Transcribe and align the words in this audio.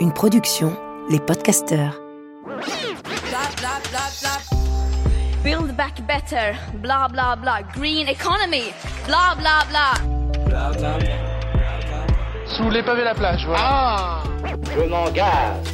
Une 0.00 0.12
production, 0.14 0.76
les 1.08 1.18
podcasteurs. 1.18 1.98
Build 5.42 5.74
back 5.76 6.06
better, 6.06 6.58
blah 6.82 7.08
blah 7.08 7.36
blah. 7.36 7.62
Green 7.74 8.06
economy, 8.06 8.74
blah 9.06 9.34
blah 9.38 9.64
blah. 9.70 9.94
Sous 12.44 12.68
les 12.68 12.82
pavés 12.82 13.04
la 13.04 13.14
plage, 13.14 13.46
voilà. 13.46 13.62
Ah 13.62 14.22
Je 14.76 14.82
m'engage. 14.90 15.72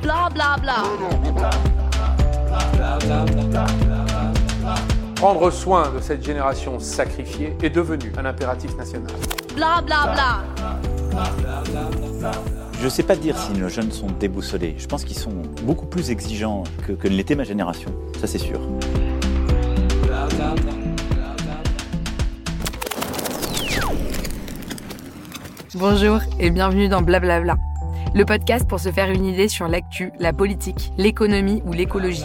Blah 0.00 0.28
blah 0.32 0.56
blah. 0.62 0.84
Prendre 5.16 5.50
soin 5.50 5.90
de 5.90 6.00
cette 6.00 6.24
génération 6.24 6.78
sacrifiée 6.78 7.56
est 7.60 7.70
devenu 7.70 8.12
un 8.16 8.26
impératif 8.26 8.76
national. 8.76 9.10
Blah 9.54 9.82
blah 9.82 10.12
blah. 10.12 10.44
Je 12.78 12.84
ne 12.84 12.88
sais 12.88 13.02
pas 13.02 13.16
dire 13.16 13.36
si 13.36 13.52
nos 13.52 13.68
jeunes 13.68 13.90
sont 13.90 14.06
déboussolés. 14.18 14.74
Je 14.78 14.86
pense 14.86 15.04
qu'ils 15.04 15.18
sont 15.18 15.42
beaucoup 15.64 15.86
plus 15.86 16.10
exigeants 16.10 16.64
que, 16.86 16.92
que 16.92 17.08
ne 17.08 17.14
l'était 17.14 17.34
ma 17.34 17.44
génération. 17.44 17.90
Ça, 18.20 18.26
c'est 18.26 18.38
sûr. 18.38 18.60
Bonjour 25.74 26.20
et 26.38 26.50
bienvenue 26.50 26.88
dans 26.88 27.02
Blablabla, 27.02 27.56
le 28.14 28.24
podcast 28.24 28.68
pour 28.68 28.80
se 28.80 28.90
faire 28.90 29.10
une 29.10 29.24
idée 29.24 29.48
sur 29.48 29.68
l'actu, 29.68 30.12
la 30.18 30.32
politique, 30.32 30.92
l'économie 30.96 31.62
ou 31.64 31.72
l'écologie. 31.72 32.24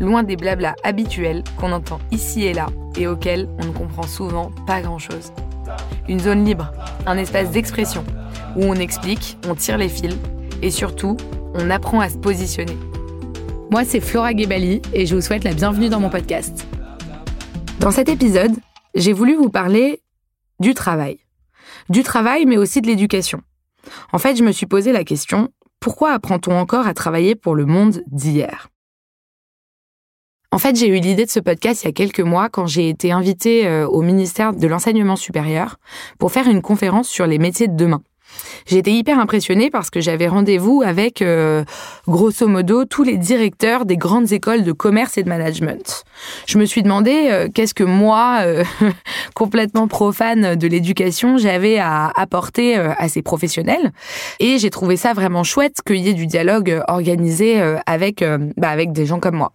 Loin 0.00 0.22
des 0.22 0.36
blablas 0.36 0.74
habituels 0.82 1.44
qu'on 1.58 1.72
entend 1.72 1.98
ici 2.10 2.44
et 2.44 2.54
là 2.54 2.66
et 2.96 3.06
auxquels 3.06 3.48
on 3.62 3.66
ne 3.66 3.72
comprend 3.72 4.06
souvent 4.06 4.50
pas 4.66 4.80
grand-chose. 4.80 5.32
Une 6.10 6.18
zone 6.18 6.44
libre, 6.44 6.72
un 7.06 7.16
espace 7.16 7.52
d'expression 7.52 8.04
où 8.56 8.64
on 8.64 8.74
explique, 8.74 9.38
on 9.46 9.54
tire 9.54 9.78
les 9.78 9.88
fils 9.88 10.16
et 10.60 10.72
surtout, 10.72 11.16
on 11.54 11.70
apprend 11.70 12.00
à 12.00 12.08
se 12.08 12.16
positionner. 12.16 12.76
Moi, 13.70 13.84
c'est 13.84 14.00
Flora 14.00 14.36
Gebali 14.36 14.82
et 14.92 15.06
je 15.06 15.14
vous 15.14 15.20
souhaite 15.20 15.44
la 15.44 15.54
bienvenue 15.54 15.88
dans 15.88 16.00
mon 16.00 16.10
podcast. 16.10 16.66
Dans 17.78 17.92
cet 17.92 18.08
épisode, 18.08 18.50
j'ai 18.96 19.12
voulu 19.12 19.36
vous 19.36 19.50
parler 19.50 20.02
du 20.58 20.74
travail. 20.74 21.20
Du 21.90 22.02
travail, 22.02 22.44
mais 22.44 22.56
aussi 22.56 22.80
de 22.80 22.88
l'éducation. 22.88 23.40
En 24.12 24.18
fait, 24.18 24.34
je 24.34 24.42
me 24.42 24.50
suis 24.50 24.66
posé 24.66 24.90
la 24.90 25.04
question, 25.04 25.50
pourquoi 25.78 26.10
apprend-on 26.10 26.58
encore 26.58 26.88
à 26.88 26.94
travailler 26.94 27.36
pour 27.36 27.54
le 27.54 27.66
monde 27.66 28.02
d'hier? 28.08 28.69
En 30.52 30.58
fait, 30.58 30.74
j'ai 30.74 30.88
eu 30.88 30.98
l'idée 30.98 31.26
de 31.26 31.30
ce 31.30 31.38
podcast 31.38 31.84
il 31.84 31.86
y 31.86 31.90
a 31.90 31.92
quelques 31.92 32.20
mois 32.20 32.48
quand 32.48 32.66
j'ai 32.66 32.88
été 32.88 33.12
invitée 33.12 33.68
euh, 33.68 33.86
au 33.86 34.02
ministère 34.02 34.52
de 34.52 34.66
l'Enseignement 34.66 35.14
supérieur 35.14 35.76
pour 36.18 36.32
faire 36.32 36.48
une 36.48 36.60
conférence 36.60 37.08
sur 37.08 37.26
les 37.26 37.38
métiers 37.38 37.68
de 37.68 37.76
demain. 37.76 38.02
Été 38.68 38.92
hyper 38.92 39.20
impressionnée 39.20 39.70
parce 39.70 39.90
que 39.90 40.00
j'avais 40.00 40.26
rendez-vous 40.26 40.82
avec, 40.84 41.22
euh, 41.22 41.64
grosso 42.08 42.48
modo, 42.48 42.84
tous 42.84 43.04
les 43.04 43.16
directeurs 43.16 43.84
des 43.84 43.96
grandes 43.96 44.32
écoles 44.32 44.64
de 44.64 44.72
commerce 44.72 45.18
et 45.18 45.22
de 45.22 45.28
management. 45.28 46.04
Je 46.46 46.58
me 46.58 46.64
suis 46.64 46.82
demandé 46.82 47.28
euh, 47.30 47.48
qu'est-ce 47.52 47.74
que 47.74 47.84
moi, 47.84 48.40
complètement 49.34 49.86
profane 49.86 50.56
de 50.56 50.66
l'éducation, 50.66 51.38
j'avais 51.38 51.78
à 51.78 52.10
apporter 52.16 52.74
à 52.74 53.08
ces 53.08 53.22
professionnels. 53.22 53.92
Et 54.40 54.58
j'ai 54.58 54.70
trouvé 54.70 54.96
ça 54.96 55.12
vraiment 55.12 55.44
chouette 55.44 55.76
qu'il 55.86 55.98
y 55.98 56.08
ait 56.08 56.14
du 56.14 56.26
dialogue 56.26 56.82
organisé 56.88 57.60
avec, 57.86 58.24
bah, 58.56 58.70
avec 58.70 58.92
des 58.92 59.06
gens 59.06 59.20
comme 59.20 59.36
moi. 59.36 59.52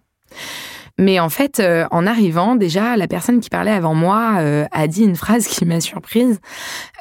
Mais 0.98 1.20
en 1.20 1.28
fait, 1.28 1.60
euh, 1.60 1.86
en 1.90 2.06
arrivant, 2.06 2.56
déjà, 2.56 2.96
la 2.96 3.06
personne 3.06 3.40
qui 3.40 3.50
parlait 3.50 3.70
avant 3.70 3.94
moi 3.94 4.36
euh, 4.38 4.64
a 4.72 4.86
dit 4.86 5.02
une 5.02 5.16
phrase 5.16 5.46
qui 5.46 5.66
m'a 5.66 5.80
surprise. 5.80 6.40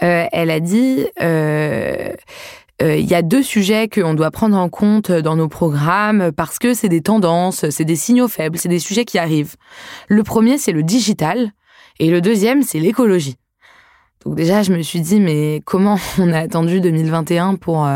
Euh, 0.03 0.25
elle 0.31 0.51
a 0.51 0.59
dit 0.59 1.05
il 2.81 3.09
y 3.09 3.15
a 3.15 3.21
deux 3.21 3.41
sujets 3.41 3.87
qu'on 3.87 4.13
doit 4.13 4.31
prendre 4.31 4.57
en 4.57 4.67
compte 4.67 5.09
dans 5.09 5.37
nos 5.37 5.47
programmes 5.47 6.33
parce 6.33 6.59
que 6.59 6.73
c'est 6.73 6.89
des 6.89 7.01
tendances, 7.01 7.69
c'est 7.69 7.85
des 7.85 7.95
signaux 7.95 8.27
faibles, 8.27 8.57
c'est 8.57 8.67
des 8.67 8.79
sujets 8.79 9.05
qui 9.05 9.17
arrivent. 9.17 9.55
Le 10.09 10.23
premier, 10.23 10.57
c'est 10.57 10.73
le 10.73 10.83
digital 10.83 11.51
et 11.99 12.09
le 12.09 12.19
deuxième, 12.19 12.63
c'est 12.63 12.79
l'écologie. 12.79 13.37
Donc 14.25 14.35
déjà, 14.35 14.61
je 14.61 14.73
me 14.73 14.81
suis 14.81 14.99
dit, 14.99 15.21
mais 15.21 15.61
comment 15.63 15.97
on 16.19 16.33
a 16.33 16.39
attendu 16.39 16.81
2021 16.81 17.55
pour 17.55 17.87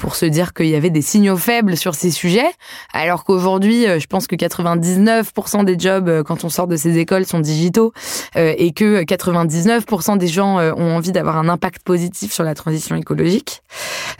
pour 0.00 0.16
se 0.16 0.24
dire 0.24 0.54
qu'il 0.54 0.66
y 0.66 0.74
avait 0.74 0.90
des 0.90 1.02
signaux 1.02 1.36
faibles 1.36 1.76
sur 1.76 1.94
ces 1.94 2.10
sujets, 2.10 2.50
alors 2.94 3.22
qu'aujourd'hui, 3.24 3.86
euh, 3.86 4.00
je 4.00 4.06
pense 4.06 4.26
que 4.26 4.34
99% 4.34 5.64
des 5.64 5.78
jobs 5.78 6.08
euh, 6.08 6.22
quand 6.22 6.42
on 6.42 6.48
sort 6.48 6.66
de 6.66 6.76
ces 6.76 6.96
écoles 6.96 7.26
sont 7.26 7.38
digitaux 7.38 7.92
euh, 8.36 8.54
et 8.56 8.72
que 8.72 9.02
99% 9.02 10.16
des 10.16 10.26
gens 10.26 10.56
ont 10.58 10.96
envie 10.96 11.12
d'avoir 11.12 11.36
un 11.36 11.48
impact 11.48 11.82
positif 11.82 12.32
sur 12.32 12.44
la 12.44 12.54
transition 12.54 12.96
écologique. 12.96 13.62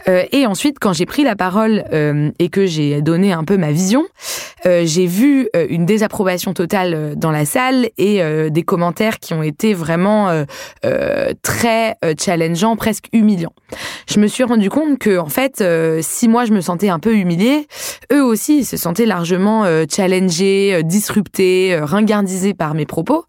Et 0.07 0.47
ensuite, 0.47 0.79
quand 0.79 0.93
j'ai 0.93 1.07
pris 1.07 1.25
la 1.25 1.37
parole 1.37 1.85
et 2.39 2.49
que 2.49 2.67
j'ai 2.67 3.03
donné 3.03 3.33
un 3.33 3.45
peu 3.45 3.57
ma 3.57 3.73
vision, 3.73 4.05
j'ai 4.65 5.07
vu 5.07 5.49
une 5.69 5.87
désapprobation 5.87 6.55
totale 6.55 7.15
dans 7.17 7.31
la 7.31 7.45
salle 7.45 7.89
et 7.99 8.23
des 8.51 8.63
commentaires 8.63 9.19
qui 9.19 9.35
ont 9.35 9.43
été 9.43 9.75
vraiment 9.75 10.45
très 11.43 11.97
challengeants, 12.19 12.77
presque 12.77 13.07
humiliants. 13.13 13.53
Je 14.09 14.19
me 14.19 14.27
suis 14.27 14.45
rendu 14.45 14.71
compte 14.71 14.99
que 14.99 15.19
en 15.19 15.29
fait 15.29 15.61
euh, 15.61 16.01
si 16.03 16.29
moi 16.29 16.45
je 16.45 16.53
me 16.53 16.61
sentais 16.61 16.89
un 16.89 16.99
peu 16.99 17.15
humiliée, 17.15 17.67
eux 18.13 18.25
aussi 18.25 18.65
se 18.65 18.77
sentaient 18.77 19.07
largement 19.07 19.65
euh, 19.65 19.85
challengés, 19.89 20.75
euh, 20.75 20.83
disruptés, 20.83 21.79
ringardisés 21.81 22.55
par 22.55 22.75
mes 22.75 22.87
propos. 22.87 23.25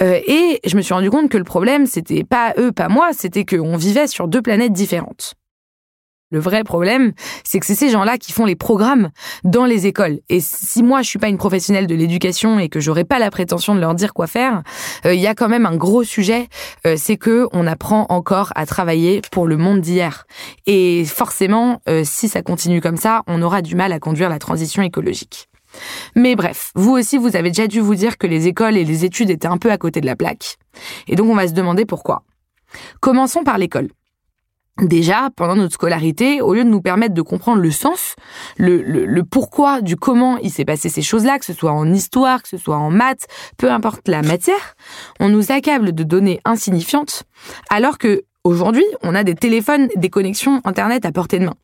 et 0.00 0.60
je 0.64 0.76
me 0.76 0.82
suis 0.82 0.94
rendu 0.94 1.10
compte 1.10 1.28
que 1.28 1.38
le 1.38 1.44
problème, 1.44 1.86
c'était 1.86 2.24
pas 2.24 2.54
eux, 2.58 2.72
pas 2.72 2.88
moi, 2.88 3.10
c'était 3.12 3.44
qu'on 3.44 3.76
vivait 3.76 4.06
sur 4.06 4.28
deux 4.28 4.42
planètes 4.42 4.72
différentes. 4.72 5.34
Le 6.30 6.40
vrai 6.40 6.64
problème, 6.64 7.12
c'est 7.44 7.60
que 7.60 7.66
c'est 7.66 7.74
ces 7.74 7.90
gens-là 7.90 8.18
qui 8.18 8.32
font 8.32 8.44
les 8.44 8.56
programmes 8.56 9.10
dans 9.44 9.66
les 9.66 9.86
écoles. 9.86 10.18
Et 10.28 10.40
si 10.40 10.82
moi 10.82 11.02
je 11.02 11.08
suis 11.08 11.18
pas 11.18 11.28
une 11.28 11.38
professionnelle 11.38 11.86
de 11.86 11.94
l'éducation 11.94 12.58
et 12.58 12.68
que 12.68 12.80
j'aurais 12.80 13.04
pas 13.04 13.18
la 13.18 13.30
prétention 13.30 13.74
de 13.74 13.80
leur 13.80 13.94
dire 13.94 14.14
quoi 14.14 14.26
faire, 14.26 14.62
euh, 15.04 15.14
il 15.14 15.20
y 15.20 15.26
a 15.26 15.34
quand 15.34 15.48
même 15.48 15.66
un 15.66 15.76
gros 15.76 16.02
sujet, 16.02 16.48
euh, 16.86 16.96
c'est 16.98 17.16
que 17.16 17.46
on 17.52 17.66
apprend 17.66 18.06
encore 18.08 18.52
à 18.56 18.66
travailler 18.66 19.20
pour 19.30 19.46
le 19.46 19.56
monde 19.56 19.80
d'hier. 19.80 20.26
Et 20.66 21.04
forcément, 21.04 21.80
euh, 21.88 22.02
si 22.04 22.28
ça 22.28 22.42
continue 22.42 22.80
comme 22.80 22.96
ça, 22.96 23.22
on 23.26 23.42
aura 23.42 23.62
du 23.62 23.76
mal 23.76 23.92
à 23.92 24.00
conduire 24.00 24.28
la 24.28 24.38
transition 24.38 24.82
écologique. 24.82 25.48
Mais 26.16 26.36
bref, 26.36 26.72
vous 26.74 26.92
aussi, 26.92 27.18
vous 27.18 27.36
avez 27.36 27.50
déjà 27.50 27.66
dû 27.66 27.80
vous 27.80 27.94
dire 27.94 28.18
que 28.18 28.26
les 28.26 28.46
écoles 28.48 28.76
et 28.76 28.84
les 28.84 29.04
études 29.04 29.30
étaient 29.30 29.46
un 29.46 29.58
peu 29.58 29.70
à 29.70 29.78
côté 29.78 30.00
de 30.00 30.06
la 30.06 30.16
plaque. 30.16 30.56
Et 31.06 31.16
donc 31.16 31.28
on 31.28 31.34
va 31.34 31.46
se 31.46 31.52
demander 31.52 31.84
pourquoi. 31.84 32.22
Commençons 33.00 33.44
par 33.44 33.58
l'école. 33.58 33.88
Déjà, 34.82 35.30
pendant 35.36 35.54
notre 35.54 35.74
scolarité, 35.74 36.40
au 36.40 36.52
lieu 36.52 36.64
de 36.64 36.68
nous 36.68 36.80
permettre 36.80 37.14
de 37.14 37.22
comprendre 37.22 37.62
le 37.62 37.70
sens, 37.70 38.16
le, 38.58 38.82
le, 38.82 39.22
pourquoi 39.22 39.80
du 39.80 39.96
comment 39.96 40.36
il 40.38 40.50
s'est 40.50 40.64
passé 40.64 40.88
ces 40.88 41.00
choses-là, 41.00 41.38
que 41.38 41.44
ce 41.44 41.52
soit 41.52 41.70
en 41.70 41.92
histoire, 41.92 42.42
que 42.42 42.48
ce 42.48 42.56
soit 42.56 42.76
en 42.76 42.90
maths, 42.90 43.28
peu 43.56 43.70
importe 43.70 44.08
la 44.08 44.22
matière, 44.22 44.74
on 45.20 45.28
nous 45.28 45.52
accable 45.52 45.92
de 45.92 46.02
données 46.02 46.40
insignifiantes, 46.44 47.22
alors 47.70 47.98
que 47.98 48.24
aujourd'hui, 48.42 48.84
on 49.04 49.14
a 49.14 49.22
des 49.22 49.36
téléphones, 49.36 49.88
des 49.94 50.10
connexions 50.10 50.60
Internet 50.64 51.06
à 51.06 51.12
portée 51.12 51.38
de 51.38 51.44
main. 51.44 51.54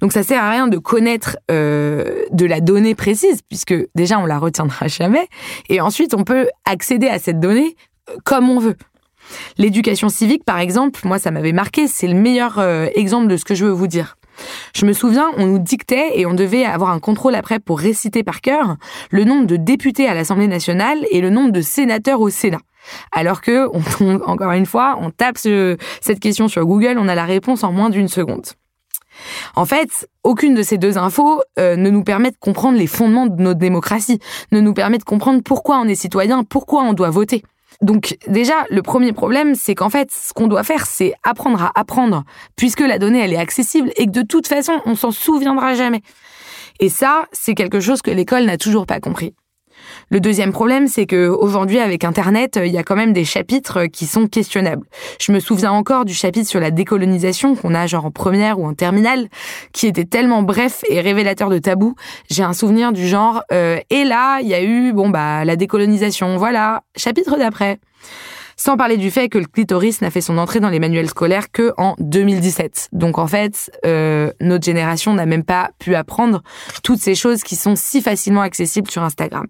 Donc 0.00 0.12
ça 0.12 0.22
sert 0.22 0.42
à 0.42 0.50
rien 0.50 0.68
de 0.68 0.78
connaître 0.78 1.38
euh, 1.50 2.24
de 2.30 2.46
la 2.46 2.60
donnée 2.60 2.94
précise, 2.94 3.40
puisque 3.42 3.74
déjà 3.96 4.20
on 4.20 4.26
la 4.26 4.38
retiendra 4.38 4.86
jamais, 4.86 5.26
et 5.68 5.80
ensuite 5.80 6.14
on 6.14 6.22
peut 6.22 6.48
accéder 6.64 7.08
à 7.08 7.18
cette 7.18 7.40
donnée 7.40 7.74
euh, 8.08 8.14
comme 8.24 8.50
on 8.50 8.60
veut. 8.60 8.76
L'éducation 9.58 10.08
civique, 10.08 10.44
par 10.44 10.58
exemple, 10.58 11.00
moi, 11.04 11.18
ça 11.18 11.30
m'avait 11.30 11.52
marqué. 11.52 11.88
C'est 11.88 12.08
le 12.08 12.14
meilleur 12.14 12.58
euh, 12.58 12.88
exemple 12.94 13.28
de 13.28 13.36
ce 13.36 13.44
que 13.44 13.54
je 13.54 13.64
veux 13.64 13.70
vous 13.70 13.86
dire. 13.86 14.16
Je 14.74 14.86
me 14.86 14.92
souviens, 14.92 15.30
on 15.36 15.46
nous 15.46 15.58
dictait 15.58 16.18
et 16.18 16.26
on 16.26 16.34
devait 16.34 16.64
avoir 16.64 16.90
un 16.90 17.00
contrôle 17.00 17.34
après 17.34 17.58
pour 17.58 17.78
réciter 17.78 18.22
par 18.22 18.40
cœur 18.40 18.76
le 19.10 19.24
nombre 19.24 19.46
de 19.46 19.56
députés 19.56 20.08
à 20.08 20.14
l'Assemblée 20.14 20.48
nationale 20.48 20.98
et 21.10 21.20
le 21.20 21.30
nombre 21.30 21.52
de 21.52 21.60
sénateurs 21.60 22.20
au 22.20 22.30
Sénat. 22.30 22.60
Alors 23.12 23.40
que, 23.40 23.68
encore 24.26 24.52
une 24.52 24.66
fois, 24.66 24.98
on 25.00 25.10
tape 25.10 25.38
cette 25.38 26.20
question 26.20 26.48
sur 26.48 26.64
Google, 26.66 26.96
on 26.98 27.08
a 27.08 27.14
la 27.14 27.24
réponse 27.24 27.64
en 27.64 27.72
moins 27.72 27.90
d'une 27.90 28.08
seconde. 28.08 28.46
En 29.54 29.66
fait, 29.66 30.08
aucune 30.24 30.54
de 30.54 30.62
ces 30.62 30.78
deux 30.78 30.96
infos 30.96 31.42
euh, 31.58 31.76
ne 31.76 31.90
nous 31.90 32.02
permet 32.02 32.30
de 32.30 32.36
comprendre 32.40 32.78
les 32.78 32.86
fondements 32.86 33.26
de 33.26 33.42
notre 33.42 33.58
démocratie, 33.60 34.18
ne 34.52 34.60
nous 34.60 34.72
permet 34.72 34.98
de 34.98 35.04
comprendre 35.04 35.42
pourquoi 35.42 35.78
on 35.78 35.84
est 35.84 35.94
citoyen, 35.94 36.44
pourquoi 36.44 36.82
on 36.82 36.94
doit 36.94 37.10
voter. 37.10 37.42
Donc 37.82 38.16
déjà, 38.28 38.64
le 38.70 38.80
premier 38.80 39.12
problème, 39.12 39.54
c'est 39.54 39.74
qu'en 39.74 39.90
fait, 39.90 40.10
ce 40.12 40.32
qu'on 40.32 40.46
doit 40.46 40.62
faire, 40.62 40.86
c'est 40.86 41.14
apprendre 41.24 41.62
à 41.62 41.72
apprendre, 41.74 42.22
puisque 42.56 42.80
la 42.80 42.98
donnée, 42.98 43.20
elle 43.20 43.32
est 43.32 43.38
accessible 43.38 43.90
et 43.96 44.06
que 44.06 44.12
de 44.12 44.22
toute 44.22 44.46
façon, 44.46 44.80
on 44.86 44.94
s'en 44.94 45.10
souviendra 45.10 45.74
jamais. 45.74 46.02
Et 46.78 46.88
ça, 46.88 47.26
c'est 47.32 47.54
quelque 47.54 47.80
chose 47.80 48.00
que 48.00 48.10
l'école 48.10 48.44
n'a 48.44 48.56
toujours 48.56 48.86
pas 48.86 49.00
compris. 49.00 49.34
Le 50.10 50.20
deuxième 50.20 50.52
problème, 50.52 50.88
c'est 50.88 51.06
que 51.06 51.28
aujourd'hui, 51.28 51.78
avec 51.78 52.04
Internet, 52.04 52.58
il 52.62 52.72
y 52.72 52.78
a 52.78 52.82
quand 52.82 52.96
même 52.96 53.12
des 53.12 53.24
chapitres 53.24 53.86
qui 53.86 54.06
sont 54.06 54.26
questionnables. 54.26 54.86
Je 55.20 55.32
me 55.32 55.40
souviens 55.40 55.72
encore 55.72 56.04
du 56.04 56.14
chapitre 56.14 56.48
sur 56.48 56.60
la 56.60 56.70
décolonisation 56.70 57.54
qu'on 57.54 57.74
a 57.74 57.86
genre 57.86 58.06
en 58.06 58.10
première 58.10 58.58
ou 58.58 58.66
en 58.66 58.74
terminale, 58.74 59.28
qui 59.72 59.86
était 59.86 60.04
tellement 60.04 60.42
bref 60.42 60.82
et 60.88 61.00
révélateur 61.00 61.48
de 61.48 61.58
tabou. 61.58 61.94
J'ai 62.30 62.42
un 62.42 62.52
souvenir 62.52 62.92
du 62.92 63.06
genre 63.06 63.42
euh, 63.52 63.78
et 63.90 64.04
là, 64.04 64.40
il 64.40 64.48
y 64.48 64.54
a 64.54 64.62
eu 64.62 64.92
bon 64.92 65.08
bah 65.08 65.44
la 65.44 65.56
décolonisation. 65.56 66.36
Voilà, 66.36 66.82
chapitre 66.96 67.36
d'après. 67.36 67.78
Sans 68.56 68.76
parler 68.76 68.96
du 68.96 69.10
fait 69.10 69.28
que 69.28 69.38
le 69.38 69.46
clitoris 69.46 70.02
n'a 70.02 70.10
fait 70.10 70.20
son 70.20 70.38
entrée 70.38 70.60
dans 70.60 70.68
les 70.68 70.78
manuels 70.78 71.08
scolaires 71.08 71.50
que 71.50 71.72
en 71.78 71.94
2017. 71.98 72.90
Donc 72.92 73.18
en 73.18 73.26
fait, 73.26 73.72
euh, 73.86 74.30
notre 74.40 74.64
génération 74.64 75.14
n'a 75.14 75.26
même 75.26 75.44
pas 75.44 75.70
pu 75.78 75.94
apprendre 75.94 76.42
toutes 76.82 77.00
ces 77.00 77.14
choses 77.14 77.42
qui 77.42 77.56
sont 77.56 77.74
si 77.76 78.00
facilement 78.02 78.42
accessibles 78.42 78.90
sur 78.90 79.02
Instagram. 79.02 79.46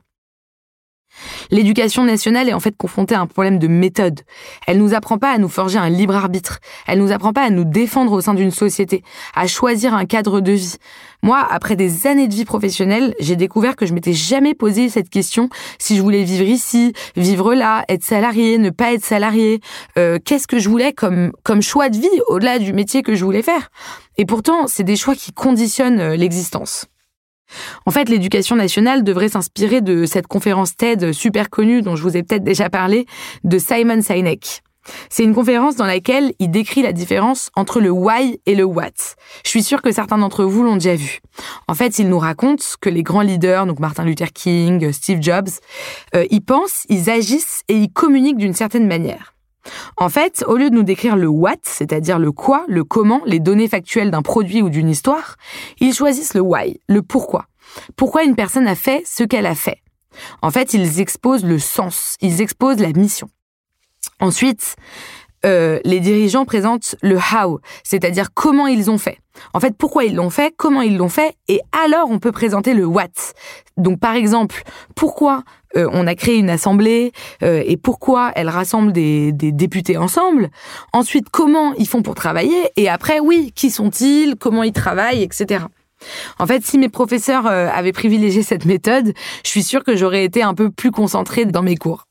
L'éducation 1.51 2.05
nationale 2.05 2.49
est 2.49 2.53
en 2.53 2.61
fait 2.61 2.77
confrontée 2.77 3.15
à 3.15 3.21
un 3.21 3.27
problème 3.27 3.59
de 3.59 3.69
méthode. 3.69 4.21
Elle 4.67 4.79
nous 4.79 4.95
apprend 4.95 5.19
pas 5.19 5.31
à 5.31 5.39
nous 5.39 5.49
forger 5.49 5.79
un 5.79 5.89
libre 5.89 6.15
arbitre. 6.15 6.61
Elle 6.87 6.99
nous 6.99 7.13
apprend 7.13 7.33
pas 7.33 7.45
à 7.45 7.51
nous 7.51 7.65
défendre 7.65 8.13
au 8.13 8.21
sein 8.21 8.35
d'une 8.35 8.51
société, 8.51 9.03
à 9.35 9.47
choisir 9.47 9.95
un 9.95 10.05
cadre 10.05 10.41
de 10.41 10.53
vie. 10.53 10.77
Moi, 11.23 11.47
après 11.51 11.77
des 11.77 12.07
années 12.07 12.27
de 12.27 12.35
vie 12.35 12.45
professionnelle, 12.45 13.15
j'ai 13.21 13.37
découvert 13.37 13.77
que 13.77 13.87
je 13.87 13.95
m'étais 13.95 14.13
jamais 14.13 14.55
posé 14.55 14.89
cette 14.89 15.09
question 15.09 15.49
si 15.79 15.97
je 15.97 16.03
voulais 16.03 16.25
vivre 16.25 16.45
ici, 16.45 16.93
vivre 17.17 17.55
là, 17.55 17.85
être 17.89 18.03
salarié, 18.03 18.59
ne 18.59 18.71
pas 18.71 18.93
être 18.93 19.05
salarié. 19.05 19.61
Euh, 19.99 20.19
Qu'est-ce 20.25 20.47
que 20.49 20.59
je 20.59 20.69
voulais 20.69 20.93
comme 20.93 21.33
comme 21.45 21.63
choix 21.63 21.89
de 21.89 21.97
vie 21.97 22.21
au-delà 22.29 22.59
du 22.59 22.73
métier 22.73 23.03
que 23.03 23.15
je 23.15 23.25
voulais 23.25 23.43
faire? 23.43 23.71
Et 24.17 24.27
pourtant, 24.27 24.67
c'est 24.67 24.85
des 24.85 24.97
choix 24.97 25.15
qui 25.15 25.33
conditionnent 25.33 26.01
euh, 26.01 26.17
l'existence. 26.17 26.87
En 27.87 27.91
fait, 27.91 28.09
l'éducation 28.09 28.57
nationale 28.57 29.05
devrait 29.05 29.29
s'inspirer 29.29 29.81
de 29.81 30.05
cette 30.07 30.27
conférence 30.27 30.77
TED 30.77 31.13
super 31.13 31.51
connue 31.51 31.83
dont 31.83 31.97
je 31.97 32.03
vous 32.03 32.17
ai 32.17 32.23
peut-être 32.23 32.45
déjà 32.45 32.71
parlé, 32.71 33.07
de 33.45 33.59
Simon 33.59 34.03
Sinek. 34.03 34.63
C'est 35.09 35.25
une 35.25 35.35
conférence 35.35 35.77
dans 35.77 35.87
laquelle 35.87 36.33
il 36.39 36.51
décrit 36.51 36.83
la 36.83 36.93
différence 36.93 37.51
entre 37.55 37.81
le 37.81 37.91
why 37.91 38.41
et 38.47 38.55
le 38.55 38.65
what. 38.65 38.91
Je 39.45 39.51
suis 39.51 39.63
sûre 39.63 39.83
que 39.83 39.93
certains 39.93 40.19
d'entre 40.19 40.45
vous 40.45 40.63
l'ont 40.63 40.75
déjà 40.75 40.97
vu. 40.97 41.21
En 41.69 41.75
fait, 41.75 41.99
il 41.99 42.09
nous 42.09 42.19
raconte 42.19 42.77
que 42.81 42.89
les 42.89 43.03
grands 43.03 43.21
leaders, 43.21 43.67
donc 43.67 43.79
Martin 43.79 44.05
Luther 44.05 44.33
King, 44.33 44.93
Steve 44.93 45.23
Jobs, 45.23 45.51
euh, 46.15 46.27
ils 46.31 46.45
pensent, 46.45 46.85
ils 46.89 47.11
agissent 47.11 47.63
et 47.69 47.77
ils 47.77 47.93
communiquent 47.93 48.39
d'une 48.39 48.55
certaine 48.55 48.87
manière. 48.87 49.35
En 49.97 50.09
fait, 50.09 50.45
au 50.47 50.57
lieu 50.57 50.71
de 50.71 50.75
nous 50.75 50.83
décrire 50.83 51.17
le 51.17 51.29
what, 51.29 51.57
c'est-à-dire 51.63 52.19
le 52.19 52.33
quoi, 52.33 52.65
le 52.69 52.85
comment, 52.85 53.21
les 53.27 53.41
données 53.41 53.69
factuelles 53.69 54.11
d'un 54.11 54.23
produit 54.23 54.63
ou 54.63 54.71
d'une 54.71 54.89
histoire, 54.89 55.37
ils 55.81 55.95
choisissent 55.95 56.35
le 56.35 56.41
why, 56.41 56.81
le 56.89 57.03
pourquoi. 57.03 57.47
Pourquoi 57.97 58.25
une 58.25 58.35
personne 58.35 58.67
a 58.67 58.75
fait 58.75 59.03
ce 59.07 59.25
qu'elle 59.25 59.47
a 59.47 59.55
fait. 59.55 59.79
En 60.43 60.51
fait, 60.51 60.75
ils 60.75 61.01
exposent 61.01 61.45
le 61.45 61.59
sens, 61.59 62.17
ils 62.21 62.41
exposent 62.41 62.81
la 62.81 62.93
mission. 62.93 63.29
Ensuite, 64.21 64.77
euh, 65.45 65.81
les 65.85 65.99
dirigeants 65.99 66.45
présentent 66.45 66.95
le 67.03 67.17
how, 67.17 67.61
c'est-à-dire 67.83 68.33
comment 68.33 68.69
ils 68.69 68.91
ont 68.91 68.99
fait. 68.99 69.19
En 69.55 69.61
fait, 69.61 69.77
pourquoi 69.77 70.05
ils 70.05 70.15
l'ont 70.15 70.31
fait, 70.31 70.55
comment 70.57 70.83
ils 70.83 70.97
l'ont 70.97 71.09
fait, 71.09 71.37
et 71.49 71.61
alors 71.85 72.11
on 72.11 72.19
peut 72.19 72.31
présenter 72.31 72.75
le 72.75 72.85
what. 72.85 73.09
Donc 73.77 73.99
par 73.99 74.15
exemple, 74.15 74.63
pourquoi 74.95 75.43
euh, 75.77 75.89
on 75.93 76.07
a 76.07 76.15
créé 76.15 76.37
une 76.37 76.51
assemblée 76.51 77.13
euh, 77.43 77.63
et 77.67 77.77
pourquoi 77.77 78.33
elle 78.35 78.49
rassemble 78.49 78.93
des, 78.93 79.33
des, 79.33 79.53
députés 79.53 79.97
ensemble. 79.97 80.51
Ensuite, 80.93 81.29
comment 81.31 81.73
ils 81.75 81.89
font 81.89 82.03
pour 82.03 82.15
travailler, 82.15 82.71
et 82.77 82.89
après, 82.89 83.21
oui, 83.21 83.53
qui 83.55 83.71
sont-ils, 83.71 84.37
comment 84.37 84.63
ils 84.63 84.73
travaillent, 84.73 85.23
etc. 85.23 85.65
En 86.39 86.47
fait, 86.47 86.65
si 86.65 86.79
mes 86.79 86.89
professeurs 86.89 87.47
avaient 87.47 87.93
privilégié 87.93 88.43
cette 88.43 88.65
méthode, 88.65 89.13
je 89.45 89.51
suis 89.51 89.63
sûre 89.63 89.85
que 89.85 89.97
j'aurais 89.97 90.25
été 90.25 90.43
un 90.43 90.55
peu 90.55 90.71
plus 90.71 90.91
concentrée 90.91 91.45
dans 91.45 91.63
mes 91.63 91.77
cours. 91.77 92.07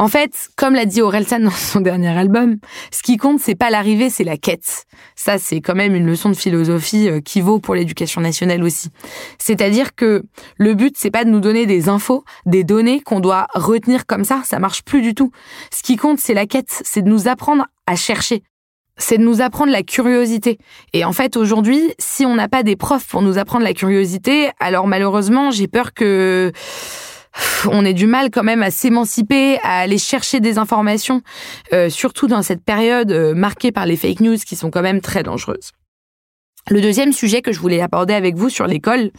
En 0.00 0.08
fait, 0.08 0.48
comme 0.56 0.74
l'a 0.74 0.86
dit 0.86 1.02
Orelsan 1.02 1.40
dans 1.40 1.50
son 1.50 1.82
dernier 1.82 2.08
album, 2.08 2.56
ce 2.90 3.02
qui 3.02 3.18
compte, 3.18 3.38
c'est 3.38 3.54
pas 3.54 3.68
l'arrivée, 3.68 4.08
c'est 4.08 4.24
la 4.24 4.38
quête. 4.38 4.86
Ça, 5.14 5.36
c'est 5.36 5.60
quand 5.60 5.74
même 5.74 5.94
une 5.94 6.06
leçon 6.06 6.30
de 6.30 6.34
philosophie 6.34 7.06
euh, 7.06 7.20
qui 7.20 7.42
vaut 7.42 7.58
pour 7.58 7.74
l'éducation 7.74 8.22
nationale 8.22 8.62
aussi. 8.62 8.88
C'est-à-dire 9.38 9.94
que 9.94 10.22
le 10.56 10.72
but, 10.72 10.94
c'est 10.96 11.10
pas 11.10 11.26
de 11.26 11.28
nous 11.28 11.40
donner 11.40 11.66
des 11.66 11.90
infos, 11.90 12.24
des 12.46 12.64
données 12.64 13.02
qu'on 13.02 13.20
doit 13.20 13.46
retenir 13.52 14.06
comme 14.06 14.24
ça, 14.24 14.40
ça 14.42 14.58
marche 14.58 14.84
plus 14.84 15.02
du 15.02 15.14
tout. 15.14 15.32
Ce 15.70 15.82
qui 15.82 15.96
compte, 15.96 16.18
c'est 16.18 16.32
la 16.32 16.46
quête, 16.46 16.80
c'est 16.82 17.02
de 17.02 17.08
nous 17.10 17.28
apprendre 17.28 17.66
à 17.86 17.94
chercher. 17.94 18.42
C'est 18.96 19.18
de 19.18 19.22
nous 19.22 19.42
apprendre 19.42 19.70
la 19.70 19.82
curiosité. 19.82 20.56
Et 20.94 21.04
en 21.04 21.12
fait, 21.12 21.36
aujourd'hui, 21.36 21.92
si 21.98 22.24
on 22.24 22.36
n'a 22.36 22.48
pas 22.48 22.62
des 22.62 22.76
profs 22.76 23.06
pour 23.06 23.20
nous 23.20 23.36
apprendre 23.36 23.64
la 23.64 23.74
curiosité, 23.74 24.48
alors 24.60 24.86
malheureusement, 24.86 25.50
j'ai 25.50 25.68
peur 25.68 25.92
que 25.92 26.52
on 27.70 27.84
ait 27.84 27.94
du 27.94 28.06
mal 28.06 28.30
quand 28.30 28.42
même 28.42 28.62
à 28.62 28.70
s'émanciper, 28.70 29.58
à 29.62 29.80
aller 29.80 29.98
chercher 29.98 30.40
des 30.40 30.58
informations, 30.58 31.22
euh, 31.72 31.88
surtout 31.90 32.26
dans 32.26 32.42
cette 32.42 32.64
période 32.64 33.12
euh, 33.12 33.34
marquée 33.34 33.72
par 33.72 33.86
les 33.86 33.96
fake 33.96 34.20
news 34.20 34.36
qui 34.36 34.56
sont 34.56 34.70
quand 34.70 34.82
même 34.82 35.00
très 35.00 35.22
dangereuses. 35.22 35.72
Le 36.68 36.80
deuxième 36.80 37.12
sujet 37.12 37.40
que 37.40 37.52
je 37.52 37.58
voulais 37.58 37.80
aborder 37.80 38.14
avec 38.14 38.36
vous 38.36 38.50
sur 38.50 38.66
l'école, 38.66 39.10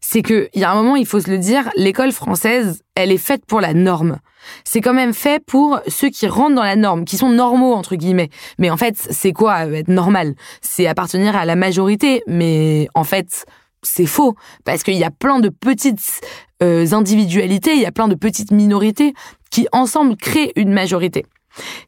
c'est 0.00 0.22
que 0.22 0.48
il 0.54 0.60
y 0.60 0.64
a 0.64 0.70
un 0.70 0.74
moment, 0.74 0.96
il 0.96 1.06
faut 1.06 1.20
se 1.20 1.28
le 1.28 1.38
dire, 1.38 1.68
l'école 1.76 2.12
française, 2.12 2.82
elle 2.94 3.10
est 3.10 3.18
faite 3.18 3.44
pour 3.46 3.60
la 3.60 3.74
norme. 3.74 4.18
C'est 4.64 4.80
quand 4.80 4.94
même 4.94 5.12
fait 5.12 5.42
pour 5.44 5.80
ceux 5.88 6.08
qui 6.08 6.26
rentrent 6.28 6.54
dans 6.54 6.62
la 6.62 6.76
norme, 6.76 7.04
qui 7.04 7.16
sont 7.16 7.30
normaux 7.30 7.74
entre 7.74 7.96
guillemets. 7.96 8.30
Mais 8.58 8.70
en 8.70 8.76
fait, 8.76 8.96
c'est 8.96 9.32
quoi 9.32 9.66
être 9.66 9.88
normal? 9.88 10.34
C'est 10.60 10.86
appartenir 10.86 11.34
à 11.34 11.44
la 11.44 11.56
majorité. 11.56 12.22
Mais 12.26 12.88
en 12.94 13.04
fait, 13.04 13.44
c'est 13.84 14.06
faux 14.06 14.34
parce 14.64 14.82
qu'il 14.82 14.94
y 14.94 15.04
a 15.04 15.10
plein 15.10 15.40
de 15.40 15.48
petites 15.48 16.20
euh, 16.62 16.86
individualités, 16.92 17.74
il 17.74 17.80
y 17.80 17.86
a 17.86 17.92
plein 17.92 18.08
de 18.08 18.14
petites 18.14 18.50
minorités 18.50 19.14
qui 19.50 19.66
ensemble 19.72 20.16
créent 20.16 20.52
une 20.56 20.72
majorité. 20.72 21.24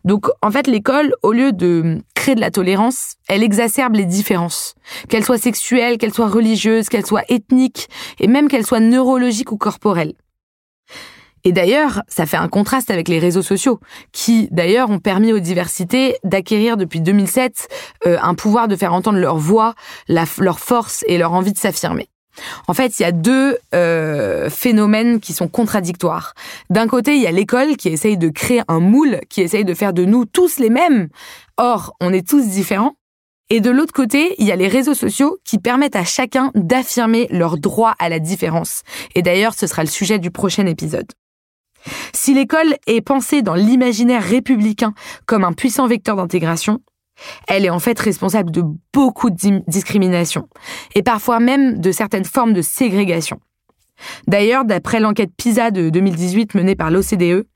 Donc 0.05 0.29
en 0.43 0.51
fait 0.51 0.67
l'école, 0.67 1.15
au 1.23 1.33
lieu 1.33 1.53
de 1.53 2.01
créer 2.15 2.35
de 2.35 2.41
la 2.41 2.51
tolérance, 2.51 3.15
elle 3.29 3.43
exacerbe 3.43 3.95
les 3.95 4.05
différences, 4.05 4.75
qu'elles 5.09 5.25
soient 5.25 5.39
sexuelles, 5.39 5.99
qu'elles 5.99 6.15
soient 6.15 6.29
religieuses, 6.29 6.89
qu'elles 6.89 7.07
soient 7.07 7.25
ethniques 7.29 7.89
et 8.21 8.29
même 8.29 8.49
qu'elles 8.49 8.67
soient 8.67 8.81
neurologiques 8.81 9.53
ou 9.53 9.57
corporelles. 9.57 10.15
Et 11.47 11.53
d'ailleurs, 11.53 12.03
ça 12.09 12.27
fait 12.27 12.37
un 12.37 12.49
contraste 12.49 12.91
avec 12.91 13.07
les 13.07 13.21
réseaux 13.21 13.41
sociaux, 13.41 13.79
qui 14.11 14.49
d'ailleurs 14.51 14.91
ont 14.91 14.99
permis 14.99 15.33
aux 15.33 15.39
diversités 15.39 16.17
d'acquérir 16.25 16.77
depuis 16.77 17.01
2007 17.01 17.69
euh, 18.05 18.19
un 18.21 18.35
pouvoir 18.35 18.67
de 18.67 18.75
faire 18.75 18.93
entendre 18.93 19.21
leur 19.21 19.37
voix, 19.37 19.77
leur 20.09 20.59
force 20.59 21.05
et 21.07 21.19
leur 21.19 21.33
envie 21.33 21.53
de 21.53 21.59
s'affirmer. 21.59 22.09
En 22.67 22.75
fait, 22.75 22.99
il 22.99 23.03
y 23.03 23.05
a 23.05 23.13
deux 23.13 23.59
euh, 23.77 24.51
phénomènes 24.51 25.21
qui 25.21 25.33
sont 25.33 25.47
contradictoires. 25.47 26.35
D'un 26.69 26.89
côté, 26.89 27.15
il 27.15 27.23
y 27.23 27.29
a 27.29 27.31
l'école 27.31 27.77
qui 27.77 27.91
essaye 27.91 28.19
de 28.19 28.29
créer 28.29 28.63
un 28.67 28.81
moule, 28.81 29.21
qui 29.29 29.41
essaye 29.41 29.65
de 29.65 29.75
faire 29.75 29.93
de 29.93 30.05
nous 30.05 30.25
tous 30.25 30.59
les 30.59 30.69
mêmes. 30.69 31.07
Or, 31.59 31.95
on 32.01 32.13
est 32.13 32.27
tous 32.27 32.45
différents. 32.45 32.97
Et 33.51 33.61
de 33.61 33.71
l'autre 33.71 33.93
côté, 33.93 34.35
il 34.39 34.47
y 34.49 34.51
a 34.51 34.57
les 34.57 34.67
réseaux 34.67 34.95
sociaux 34.95 35.39
qui 35.45 35.59
permettent 35.59 35.95
à 35.95 36.03
chacun 36.03 36.51
d'affirmer 36.57 37.29
leur 37.31 37.57
droit 37.57 37.95
à 38.01 38.09
la 38.09 38.19
différence. 38.19 38.83
Et 39.15 39.23
d'ailleurs, 39.23 39.55
ce 39.55 39.69
sera 39.69 39.85
le 39.85 39.89
sujet 39.89 40.19
du 40.19 40.33
prochain 40.33 40.67
épisode. 40.67 41.07
Si 42.13 42.35
l'école 42.35 42.77
est 42.87 43.01
pensée 43.01 43.43
dans 43.43 43.55
l'imaginaire 43.55 44.23
républicain 44.23 44.95
comme 45.27 45.45
un 45.45 45.53
puissant 45.53 45.87
vecteur 45.87 46.17
d'intégration, 46.17 46.81
elle 47.49 47.65
est 47.65 47.71
en 47.71 47.79
fait 47.79 47.99
responsable 47.99 48.51
de 48.51 48.63
beaucoup 48.93 49.31
de 49.31 49.63
discriminations 49.67 50.49
et 50.95 51.03
parfois 51.03 51.41
même 51.41 51.81
de 51.81 51.93
certaines 51.93 52.25
formes 52.25 52.53
de 52.53 52.63
ségrégation. 52.63 53.41
D'ailleurs, 54.27 54.65
d'après 54.65 55.01
l'enquête 55.01 55.31
PISA 55.37 55.71
de 55.71 55.89
2018 55.89 56.55
menée 56.55 56.77
par 56.77 56.91
l'OCDE, 56.91 57.47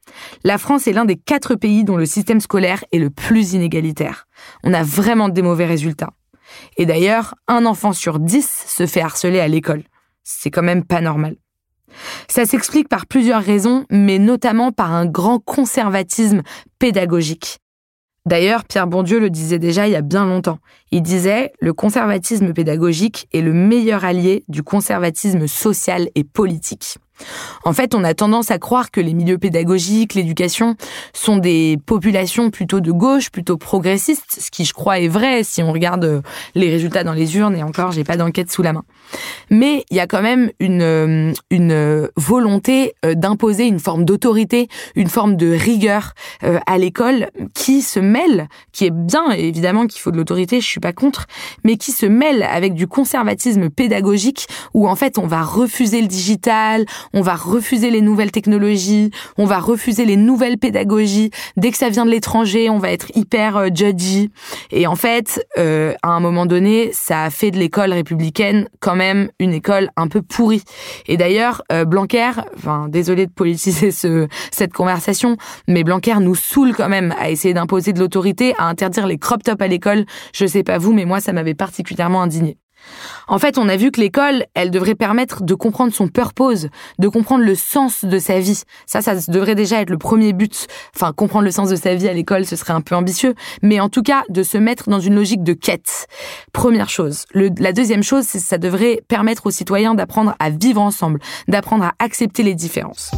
la 0.42 0.58
France 0.58 0.86
est 0.86 0.92
l'un 0.92 1.04
des 1.04 1.16
quatre 1.16 1.54
pays 1.54 1.84
dont 1.84 1.96
le 1.96 2.06
système 2.06 2.40
scolaire 2.40 2.82
est 2.92 2.98
le 2.98 3.10
plus 3.10 3.52
inégalitaire. 3.52 4.26
On 4.64 4.72
a 4.72 4.82
vraiment 4.82 5.28
des 5.28 5.42
mauvais 5.42 5.66
résultats. 5.66 6.10
Et 6.76 6.86
d'ailleurs, 6.86 7.34
un 7.46 7.66
enfant 7.66 7.92
sur 7.92 8.18
dix 8.18 8.64
se 8.66 8.86
fait 8.86 9.02
harceler 9.02 9.40
à 9.40 9.48
l'école. 9.48 9.84
C'est 10.22 10.50
quand 10.50 10.62
même 10.62 10.84
pas 10.84 11.00
normal. 11.00 11.36
Ça 12.28 12.44
s'explique 12.46 12.88
par 12.88 13.06
plusieurs 13.06 13.42
raisons, 13.42 13.84
mais 13.90 14.18
notamment 14.18 14.72
par 14.72 14.92
un 14.92 15.06
grand 15.06 15.38
conservatisme 15.38 16.42
pédagogique. 16.78 17.58
D'ailleurs, 18.26 18.64
Pierre 18.64 18.86
Bourdieu 18.86 19.18
le 19.18 19.30
disait 19.30 19.58
déjà 19.58 19.88
il 19.88 19.92
y 19.92 19.96
a 19.96 20.02
bien 20.02 20.26
longtemps. 20.26 20.58
Il 20.90 21.02
disait 21.02 21.52
le 21.58 21.72
conservatisme 21.72 22.52
pédagogique 22.52 23.26
est 23.32 23.40
le 23.40 23.54
meilleur 23.54 24.04
allié 24.04 24.44
du 24.48 24.62
conservatisme 24.62 25.46
social 25.46 26.10
et 26.14 26.24
politique. 26.24 26.98
En 27.64 27.72
fait, 27.72 27.94
on 27.94 28.04
a 28.04 28.14
tendance 28.14 28.50
à 28.50 28.58
croire 28.58 28.90
que 28.90 29.00
les 29.00 29.14
milieux 29.14 29.38
pédagogiques, 29.38 30.14
l'éducation, 30.14 30.76
sont 31.12 31.38
des 31.38 31.78
populations 31.84 32.50
plutôt 32.50 32.80
de 32.80 32.92
gauche, 32.92 33.30
plutôt 33.30 33.56
progressistes, 33.56 34.38
ce 34.40 34.50
qui 34.50 34.64
je 34.64 34.72
crois 34.72 35.00
est 35.00 35.08
vrai 35.08 35.44
si 35.44 35.62
on 35.62 35.72
regarde 35.72 36.04
euh, 36.04 36.22
les 36.54 36.70
résultats 36.70 37.04
dans 37.04 37.12
les 37.12 37.36
urnes, 37.36 37.56
et 37.56 37.62
encore, 37.62 37.92
j'ai 37.92 38.04
pas 38.04 38.16
d'enquête 38.16 38.50
sous 38.50 38.62
la 38.62 38.72
main. 38.72 38.84
Mais 39.50 39.84
il 39.90 39.96
y 39.96 40.00
a 40.00 40.06
quand 40.06 40.22
même 40.22 40.50
une, 40.60 40.82
euh, 40.82 41.32
une 41.50 42.08
volonté 42.16 42.94
euh, 43.04 43.14
d'imposer 43.14 43.66
une 43.66 43.80
forme 43.80 44.04
d'autorité, 44.04 44.68
une 44.94 45.08
forme 45.08 45.36
de 45.36 45.52
rigueur 45.52 46.14
à 46.66 46.78
l'école 46.78 47.30
qui 47.54 47.82
se 47.82 48.00
mêle, 48.00 48.48
qui 48.72 48.86
est 48.86 48.90
bien, 48.90 49.30
évidemment 49.30 49.86
qu'il 49.86 50.00
faut 50.00 50.10
de 50.10 50.16
l'autorité, 50.16 50.60
je 50.60 50.66
suis 50.66 50.80
pas 50.80 50.92
contre, 50.92 51.26
mais 51.64 51.76
qui 51.76 51.92
se 51.92 52.06
mêle 52.06 52.42
avec 52.42 52.74
du 52.74 52.86
conservatisme 52.86 53.68
pédagogique 53.70 54.46
où 54.74 54.88
en 54.88 54.96
fait 54.96 55.18
on 55.18 55.26
va 55.26 55.42
refuser 55.42 56.00
le 56.00 56.06
digital, 56.06 56.86
on 57.12 57.20
va 57.20 57.34
refuser 57.34 57.90
les 57.90 58.00
nouvelles 58.00 58.30
technologies, 58.30 59.10
on 59.38 59.44
va 59.44 59.58
refuser 59.58 60.04
les 60.04 60.16
nouvelles 60.16 60.58
pédagogies. 60.58 61.30
Dès 61.56 61.70
que 61.70 61.78
ça 61.78 61.88
vient 61.88 62.04
de 62.04 62.10
l'étranger, 62.10 62.70
on 62.70 62.78
va 62.78 62.90
être 62.90 63.10
hyper 63.14 63.56
euh, 63.56 63.68
judgy. 63.74 64.30
Et 64.70 64.86
en 64.86 64.96
fait, 64.96 65.46
euh, 65.58 65.94
à 66.02 66.10
un 66.10 66.20
moment 66.20 66.46
donné, 66.46 66.90
ça 66.92 67.24
a 67.24 67.30
fait 67.30 67.50
de 67.50 67.58
l'école 67.58 67.92
républicaine 67.92 68.68
quand 68.80 68.94
même 68.94 68.99
une 69.38 69.52
école 69.52 69.90
un 69.96 70.08
peu 70.08 70.22
pourrie. 70.22 70.62
Et 71.06 71.16
d'ailleurs, 71.16 71.62
euh, 71.72 71.84
Blanquer, 71.84 72.30
enfin, 72.56 72.88
désolé 72.88 73.26
de 73.26 73.32
politiser 73.32 73.90
ce, 73.90 74.28
cette 74.50 74.72
conversation, 74.72 75.36
mais 75.68 75.84
Blanquer 75.84 76.16
nous 76.20 76.34
saoule 76.34 76.74
quand 76.74 76.88
même 76.88 77.14
à 77.18 77.30
essayer 77.30 77.54
d'imposer 77.54 77.92
de 77.92 78.00
l'autorité, 78.00 78.54
à 78.58 78.68
interdire 78.68 79.06
les 79.06 79.18
crop 79.18 79.42
tops 79.42 79.62
à 79.62 79.68
l'école. 79.68 80.04
Je 80.32 80.46
sais 80.46 80.62
pas 80.62 80.78
vous, 80.78 80.92
mais 80.92 81.04
moi, 81.04 81.20
ça 81.20 81.32
m'avait 81.32 81.54
particulièrement 81.54 82.22
indigné. 82.22 82.58
En 83.28 83.38
fait, 83.38 83.58
on 83.58 83.68
a 83.68 83.76
vu 83.76 83.90
que 83.90 84.00
l'école, 84.00 84.44
elle 84.54 84.70
devrait 84.70 84.94
permettre 84.94 85.42
de 85.42 85.54
comprendre 85.54 85.92
son 85.92 86.08
purpose, 86.08 86.68
de 86.98 87.08
comprendre 87.08 87.44
le 87.44 87.54
sens 87.54 88.04
de 88.04 88.18
sa 88.18 88.40
vie. 88.40 88.62
Ça, 88.86 89.02
ça 89.02 89.14
devrait 89.28 89.54
déjà 89.54 89.80
être 89.80 89.90
le 89.90 89.98
premier 89.98 90.32
but. 90.32 90.66
Enfin, 90.94 91.12
comprendre 91.12 91.44
le 91.44 91.50
sens 91.50 91.68
de 91.68 91.76
sa 91.76 91.94
vie 91.94 92.08
à 92.08 92.12
l'école, 92.12 92.44
ce 92.44 92.56
serait 92.56 92.72
un 92.72 92.80
peu 92.80 92.94
ambitieux, 92.94 93.34
mais 93.62 93.80
en 93.80 93.88
tout 93.88 94.02
cas, 94.02 94.24
de 94.28 94.42
se 94.42 94.58
mettre 94.58 94.90
dans 94.90 95.00
une 95.00 95.14
logique 95.14 95.42
de 95.42 95.52
quête. 95.52 96.06
Première 96.52 96.88
chose. 96.88 97.24
la 97.34 97.72
deuxième 97.72 98.02
chose, 98.02 98.24
c'est 98.26 98.38
ça 98.38 98.58
devrait 98.58 99.02
permettre 99.08 99.46
aux 99.46 99.50
citoyens 99.50 99.94
d'apprendre 99.94 100.34
à 100.38 100.50
vivre 100.50 100.80
ensemble, 100.80 101.20
d'apprendre 101.48 101.84
à 101.84 101.94
accepter 101.98 102.42
les 102.42 102.54
différences. 102.54 103.10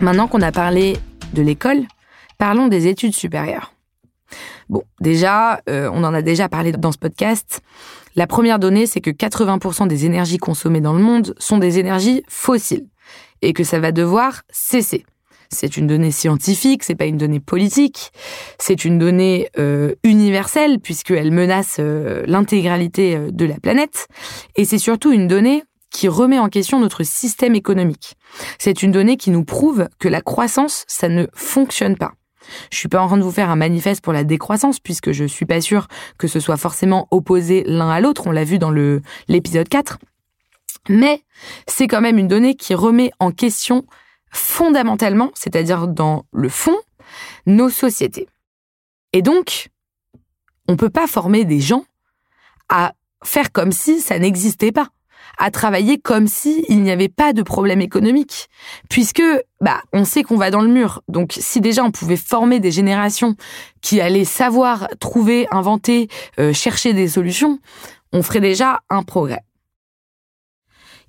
Maintenant 0.00 0.28
qu'on 0.28 0.42
a 0.42 0.52
parlé 0.52 0.96
de 1.32 1.42
l'école, 1.42 1.82
parlons 2.38 2.68
des 2.68 2.86
études 2.86 3.14
supérieures. 3.14 3.72
Bon, 4.68 4.82
déjà, 5.00 5.60
euh, 5.68 5.88
on 5.92 6.04
en 6.04 6.12
a 6.12 6.22
déjà 6.22 6.48
parlé 6.48 6.72
dans 6.72 6.92
ce 6.92 6.98
podcast. 6.98 7.60
La 8.14 8.26
première 8.26 8.58
donnée, 8.58 8.86
c'est 8.86 9.00
que 9.00 9.10
80% 9.10 9.86
des 9.86 10.04
énergies 10.04 10.38
consommées 10.38 10.80
dans 10.80 10.92
le 10.92 11.02
monde 11.02 11.34
sont 11.38 11.58
des 11.58 11.78
énergies 11.78 12.22
fossiles 12.28 12.86
et 13.42 13.52
que 13.52 13.64
ça 13.64 13.78
va 13.78 13.92
devoir 13.92 14.42
cesser. 14.50 15.04
C'est 15.48 15.76
une 15.76 15.86
donnée 15.86 16.10
scientifique, 16.10 16.82
c'est 16.82 16.96
pas 16.96 17.04
une 17.04 17.18
donnée 17.18 17.38
politique, 17.38 18.10
c'est 18.58 18.84
une 18.84 18.98
donnée 18.98 19.48
euh, 19.58 19.94
universelle 20.02 20.80
puisqu'elle 20.80 21.30
menace 21.30 21.76
euh, 21.78 22.24
l'intégralité 22.26 23.16
de 23.30 23.44
la 23.44 23.60
planète 23.60 24.08
et 24.56 24.64
c'est 24.64 24.78
surtout 24.78 25.12
une 25.12 25.28
donnée 25.28 25.62
qui 25.90 26.08
remet 26.08 26.38
en 26.38 26.48
question 26.48 26.80
notre 26.80 27.04
système 27.04 27.54
économique. 27.54 28.16
C'est 28.58 28.82
une 28.82 28.92
donnée 28.92 29.16
qui 29.16 29.30
nous 29.30 29.44
prouve 29.44 29.88
que 29.98 30.08
la 30.08 30.20
croissance, 30.20 30.84
ça 30.88 31.08
ne 31.08 31.26
fonctionne 31.34 31.96
pas. 31.96 32.12
Je 32.70 32.76
suis 32.76 32.88
pas 32.88 33.00
en 33.00 33.06
train 33.06 33.16
de 33.16 33.22
vous 33.22 33.32
faire 33.32 33.50
un 33.50 33.56
manifeste 33.56 34.02
pour 34.02 34.12
la 34.12 34.24
décroissance 34.24 34.78
puisque 34.78 35.12
je 35.12 35.24
suis 35.24 35.46
pas 35.46 35.60
sûre 35.60 35.88
que 36.18 36.28
ce 36.28 36.40
soit 36.40 36.56
forcément 36.56 37.08
opposé 37.10 37.64
l'un 37.66 37.90
à 37.90 38.00
l'autre, 38.00 38.26
on 38.26 38.30
l'a 38.30 38.44
vu 38.44 38.58
dans 38.58 38.70
l'épisode 39.28 39.68
4. 39.68 39.98
Mais 40.88 41.22
c'est 41.66 41.88
quand 41.88 42.00
même 42.00 42.18
une 42.18 42.28
donnée 42.28 42.54
qui 42.54 42.74
remet 42.74 43.10
en 43.18 43.32
question 43.32 43.84
fondamentalement, 44.30 45.30
c'est-à-dire 45.34 45.88
dans 45.88 46.26
le 46.32 46.48
fond, 46.48 46.76
nos 47.46 47.70
sociétés. 47.70 48.28
Et 49.12 49.22
donc, 49.22 49.70
on 50.68 50.76
peut 50.76 50.90
pas 50.90 51.06
former 51.06 51.44
des 51.44 51.60
gens 51.60 51.84
à 52.68 52.92
faire 53.24 53.50
comme 53.52 53.72
si 53.72 54.00
ça 54.00 54.18
n'existait 54.18 54.72
pas 54.72 54.88
à 55.38 55.50
travailler 55.50 55.98
comme 55.98 56.26
si 56.26 56.64
il 56.68 56.82
n'y 56.82 56.90
avait 56.90 57.08
pas 57.08 57.32
de 57.32 57.42
problème 57.42 57.80
économique, 57.80 58.48
puisque 58.88 59.22
bah 59.60 59.80
on 59.92 60.04
sait 60.04 60.22
qu'on 60.22 60.36
va 60.36 60.50
dans 60.50 60.60
le 60.60 60.68
mur. 60.68 61.02
Donc 61.08 61.34
si 61.38 61.60
déjà 61.60 61.84
on 61.84 61.90
pouvait 61.90 62.16
former 62.16 62.60
des 62.60 62.70
générations 62.70 63.36
qui 63.80 64.00
allaient 64.00 64.24
savoir 64.24 64.88
trouver, 65.00 65.46
inventer, 65.50 66.08
euh, 66.38 66.52
chercher 66.52 66.92
des 66.92 67.08
solutions, 67.08 67.58
on 68.12 68.22
ferait 68.22 68.40
déjà 68.40 68.80
un 68.90 69.02
progrès. 69.02 69.42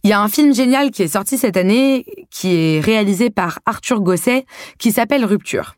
Il 0.04 0.10
y 0.10 0.14
a 0.14 0.22
un 0.22 0.30
film 0.30 0.54
génial 0.54 0.92
qui 0.92 1.04
est 1.04 1.08
sorti 1.08 1.38
cette 1.38 1.58
année, 1.58 2.06
qui 2.30 2.56
est 2.56 2.80
réalisé 2.80 3.30
par 3.30 3.60
Arthur 3.66 4.00
Gosset, 4.02 4.46
qui 4.78 4.92
s'appelle 4.92 5.26
Rupture. 5.26 5.76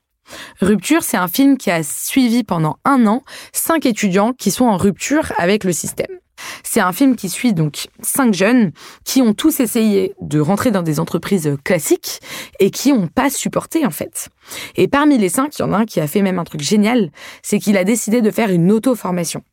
Rupture, 0.61 1.03
c'est 1.03 1.17
un 1.17 1.27
film 1.27 1.57
qui 1.57 1.71
a 1.71 1.83
suivi 1.83 2.43
pendant 2.43 2.77
un 2.85 3.07
an 3.07 3.23
cinq 3.53 3.85
étudiants 3.85 4.33
qui 4.33 4.51
sont 4.51 4.65
en 4.65 4.77
rupture 4.77 5.31
avec 5.37 5.63
le 5.63 5.71
système. 5.71 6.19
C'est 6.63 6.79
un 6.79 6.91
film 6.91 7.15
qui 7.15 7.29
suit 7.29 7.53
donc 7.53 7.87
cinq 8.01 8.33
jeunes 8.33 8.71
qui 9.03 9.21
ont 9.21 9.33
tous 9.33 9.59
essayé 9.59 10.13
de 10.21 10.39
rentrer 10.39 10.71
dans 10.71 10.83
des 10.83 10.99
entreprises 10.99 11.55
classiques 11.63 12.19
et 12.59 12.71
qui 12.71 12.93
n'ont 12.93 13.07
pas 13.07 13.29
supporté 13.29 13.85
en 13.85 13.91
fait. 13.91 14.29
Et 14.75 14.87
parmi 14.87 15.17
les 15.17 15.29
cinq, 15.29 15.57
il 15.57 15.61
y 15.61 15.65
en 15.65 15.73
a 15.73 15.77
un 15.77 15.85
qui 15.85 15.99
a 15.99 16.07
fait 16.07 16.21
même 16.21 16.39
un 16.39 16.43
truc 16.43 16.61
génial, 16.61 17.11
c'est 17.41 17.59
qu'il 17.59 17.77
a 17.77 17.83
décidé 17.83 18.21
de 18.21 18.31
faire 18.31 18.49
une 18.49 18.71
auto-formation. 18.71 19.43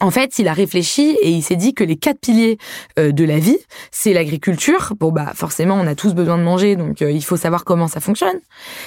En 0.00 0.12
fait, 0.12 0.38
il 0.38 0.46
a 0.46 0.52
réfléchi 0.52 1.18
et 1.22 1.30
il 1.30 1.42
s'est 1.42 1.56
dit 1.56 1.74
que 1.74 1.82
les 1.82 1.96
quatre 1.96 2.20
piliers 2.20 2.56
euh, 3.00 3.10
de 3.10 3.24
la 3.24 3.40
vie, 3.40 3.58
c'est 3.90 4.12
l'agriculture. 4.12 4.94
Bon, 5.00 5.10
bah 5.10 5.32
forcément, 5.34 5.74
on 5.74 5.88
a 5.88 5.96
tous 5.96 6.14
besoin 6.14 6.38
de 6.38 6.44
manger, 6.44 6.76
donc 6.76 7.02
euh, 7.02 7.10
il 7.10 7.24
faut 7.24 7.36
savoir 7.36 7.64
comment 7.64 7.88
ça 7.88 7.98
fonctionne. 7.98 8.38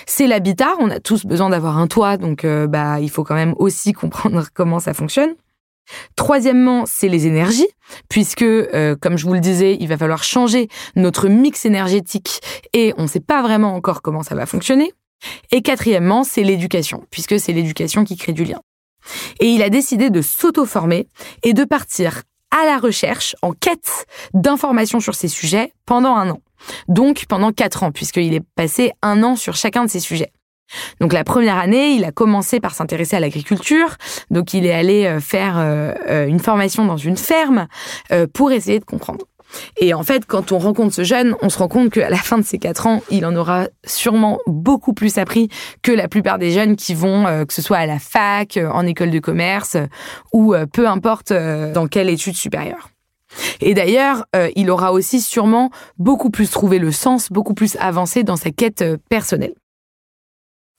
C'est 0.07 0.25
l'habitat, 0.25 0.69
on 0.79 0.89
a 0.89 1.01
tous 1.01 1.25
besoin 1.25 1.49
d'avoir 1.49 1.77
un 1.77 1.87
toit, 1.87 2.15
donc 2.15 2.45
euh, 2.45 2.65
bah 2.65 3.01
il 3.01 3.09
faut 3.09 3.25
quand 3.25 3.35
même 3.35 3.55
aussi 3.57 3.91
comprendre 3.93 4.45
comment 4.53 4.79
ça 4.79 4.93
fonctionne. 4.93 5.31
Troisièmement, 6.15 6.85
c'est 6.85 7.09
les 7.09 7.27
énergies, 7.27 7.67
puisque, 8.09 8.43
euh, 8.43 8.95
comme 8.95 9.17
je 9.17 9.25
vous 9.25 9.33
le 9.33 9.39
disais, 9.39 9.77
il 9.79 9.87
va 9.87 9.97
falloir 9.97 10.23
changer 10.23 10.67
notre 10.95 11.27
mix 11.27 11.65
énergétique 11.65 12.41
et 12.73 12.93
on 12.97 13.03
ne 13.03 13.07
sait 13.07 13.19
pas 13.19 13.41
vraiment 13.41 13.75
encore 13.75 14.01
comment 14.01 14.23
ça 14.23 14.35
va 14.35 14.45
fonctionner. 14.45 14.93
Et 15.51 15.61
quatrièmement, 15.61 16.23
c'est 16.23 16.43
l'éducation, 16.43 17.03
puisque 17.11 17.39
c'est 17.39 17.53
l'éducation 17.53 18.03
qui 18.03 18.17
crée 18.17 18.33
du 18.33 18.43
lien. 18.43 18.61
Et 19.39 19.47
il 19.47 19.61
a 19.63 19.69
décidé 19.69 20.09
de 20.09 20.21
s'auto-former 20.21 21.07
et 21.43 21.53
de 21.53 21.63
partir 21.63 22.23
à 22.51 22.65
la 22.65 22.77
recherche, 22.77 23.35
en 23.41 23.53
quête 23.53 24.05
d'informations 24.33 24.99
sur 24.99 25.15
ces 25.15 25.29
sujets 25.29 25.73
pendant 25.85 26.15
un 26.15 26.29
an. 26.29 26.39
Donc 26.87 27.25
pendant 27.27 27.51
quatre 27.51 27.83
ans, 27.83 27.91
puisqu'il 27.91 28.33
est 28.33 28.45
passé 28.55 28.91
un 29.01 29.23
an 29.23 29.35
sur 29.35 29.55
chacun 29.55 29.85
de 29.85 29.89
ces 29.89 30.01
sujets. 30.01 30.31
Donc 30.99 31.13
la 31.13 31.23
première 31.23 31.57
année, 31.57 31.91
il 31.91 32.03
a 32.03 32.11
commencé 32.11 32.59
par 32.59 32.73
s'intéresser 32.73 33.15
à 33.15 33.19
l'agriculture. 33.19 33.97
Donc 34.29 34.53
il 34.53 34.65
est 34.65 34.73
allé 34.73 35.05
euh, 35.05 35.19
faire 35.19 35.57
euh, 35.57 35.93
euh, 36.09 36.27
une 36.27 36.39
formation 36.39 36.85
dans 36.85 36.97
une 36.97 37.17
ferme 37.17 37.67
pour 38.33 38.51
essayer 38.51 38.79
de 38.79 38.85
comprendre. 38.85 39.25
Et 39.77 39.93
en 39.93 40.03
fait, 40.03 40.25
quand 40.25 40.51
on 40.51 40.59
rencontre 40.59 40.93
ce 40.93 41.03
jeune, 41.03 41.35
on 41.41 41.49
se 41.49 41.57
rend 41.57 41.67
compte 41.67 41.91
qu'à 41.91 42.09
la 42.09 42.17
fin 42.17 42.37
de 42.37 42.43
ces 42.43 42.57
quatre 42.57 42.87
ans, 42.87 43.01
il 43.09 43.25
en 43.25 43.35
aura 43.35 43.67
sûrement 43.85 44.39
beaucoup 44.47 44.93
plus 44.93 45.17
appris 45.17 45.49
que 45.81 45.91
la 45.91 46.07
plupart 46.07 46.37
des 46.37 46.51
jeunes 46.51 46.75
qui 46.75 46.93
vont, 46.93 47.25
que 47.45 47.53
ce 47.53 47.61
soit 47.61 47.77
à 47.77 47.85
la 47.85 47.99
fac, 47.99 48.57
en 48.57 48.85
école 48.85 49.11
de 49.11 49.19
commerce, 49.19 49.75
ou 50.31 50.53
peu 50.71 50.87
importe 50.87 51.33
dans 51.33 51.87
quelle 51.87 52.09
étude 52.09 52.35
supérieure. 52.35 52.89
Et 53.59 53.73
d'ailleurs, 53.73 54.25
il 54.55 54.69
aura 54.69 54.93
aussi 54.93 55.19
sûrement 55.19 55.69
beaucoup 55.97 56.29
plus 56.29 56.49
trouvé 56.49 56.79
le 56.79 56.91
sens, 56.91 57.29
beaucoup 57.29 57.53
plus 57.53 57.75
avancé 57.77 58.23
dans 58.23 58.37
sa 58.37 58.51
quête 58.51 58.85
personnelle. 59.09 59.53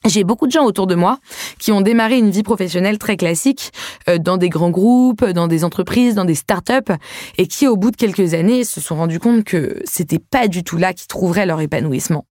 J'ai 0.05 0.25
beaucoup 0.25 0.47
de 0.47 0.53
gens 0.53 0.65
autour 0.65 0.89
de 0.89 0.97
moi 0.97 1.19
qui 1.59 1.71
ont 1.71 1.81
démarré 1.81 2.19
une 2.19 2.31
vie 2.31 2.43
professionnelle 2.43 2.99
très 2.99 3.17
classique 3.17 3.71
euh, 4.09 4.19
dans 4.19 4.37
des 4.37 4.49
grands 4.49 4.71
groupes, 4.71 5.25
dans 5.25 5.47
des 5.47 5.63
entreprises, 5.63 6.17
dans 6.17 6.25
des 6.25 6.35
startups 6.35 6.93
et 7.39 7.47
qui 7.47 7.69
au 7.69 7.77
bout 7.77 7.93
de 7.93 7.97
quelques 7.97 8.35
années 8.35 8.65
se 8.65 8.81
sont 8.81 8.97
rendus 8.97 9.21
compte 9.21 9.45
que 9.45 9.81
c'était 9.85 10.19
pas 10.19 10.49
du 10.49 10.65
tout 10.65 10.77
là 10.77 10.93
qu'ils 10.93 11.07
trouveraient 11.07 11.47
leur 11.47 11.61
épanouissement. 11.61 12.27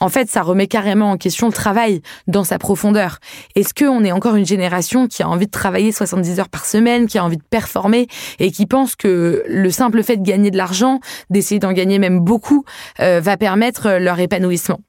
En 0.00 0.08
fait, 0.08 0.28
ça 0.28 0.42
remet 0.42 0.66
carrément 0.66 1.12
en 1.12 1.16
question 1.16 1.46
le 1.46 1.52
travail 1.52 2.00
dans 2.26 2.42
sa 2.42 2.58
profondeur. 2.58 3.18
Est-ce 3.54 3.72
qu'on 3.72 4.02
est 4.02 4.10
encore 4.10 4.34
une 4.34 4.46
génération 4.46 5.06
qui 5.06 5.22
a 5.22 5.28
envie 5.28 5.46
de 5.46 5.50
travailler 5.50 5.92
70 5.92 6.40
heures 6.40 6.48
par 6.48 6.66
semaine, 6.66 7.06
qui 7.06 7.18
a 7.18 7.24
envie 7.24 7.36
de 7.36 7.44
performer 7.48 8.08
et 8.40 8.50
qui 8.50 8.66
pense 8.66 8.96
que 8.96 9.44
le 9.46 9.70
simple 9.70 10.02
fait 10.02 10.16
de 10.16 10.24
gagner 10.24 10.50
de 10.50 10.56
l'argent, 10.56 11.00
d'essayer 11.30 11.60
d'en 11.60 11.72
gagner 11.72 11.98
même 11.98 12.20
beaucoup, 12.20 12.64
euh, 13.00 13.20
va 13.20 13.36
permettre 13.36 13.98
leur 14.00 14.18
épanouissement? 14.18 14.80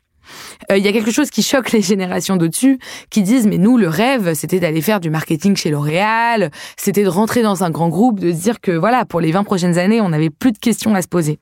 Il 0.70 0.76
euh, 0.76 0.78
y 0.78 0.88
a 0.88 0.92
quelque 0.92 1.12
chose 1.12 1.30
qui 1.30 1.44
choque 1.44 1.72
les 1.72 1.82
générations 1.82 2.38
d'au-dessus, 2.38 2.80
qui 3.10 3.22
disent 3.22 3.48
mais 3.48 3.58
nous 3.58 3.78
le 3.78 3.88
rêve 3.88 4.34
c'était 4.34 4.60
d'aller 4.60 4.82
faire 4.82 5.00
du 5.00 5.10
marketing 5.10 5.56
chez 5.56 5.70
L'Oréal, 5.70 6.52
c'était 6.78 7.04
de 7.04 7.10
rentrer 7.10 7.42
dans 7.42 7.64
un 7.64 7.70
grand 7.70 7.90
groupe, 7.90 8.20
de 8.20 8.32
dire 8.32 8.62
que 8.62 8.72
voilà 8.72 9.06
pour 9.06 9.22
les 9.22 9.32
20 9.32 9.44
prochaines 9.44 9.78
années 9.78 10.02
on 10.02 10.10
n'avait 10.10 10.30
plus 10.30 10.52
de 10.52 10.58
questions 10.58 10.96
à 10.96 11.02
se 11.02 11.08
poser. 11.08 11.40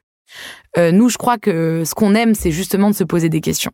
Euh, 0.78 0.92
nous 0.92 1.10
je 1.10 1.18
crois 1.18 1.38
que 1.38 1.84
ce 1.86 1.94
qu'on 1.94 2.16
aime 2.16 2.36
c'est 2.36 2.52
justement 2.52 2.90
de 2.90 2.96
se 2.96 3.04
poser 3.04 3.30
des 3.30 3.42
questions 3.42 3.72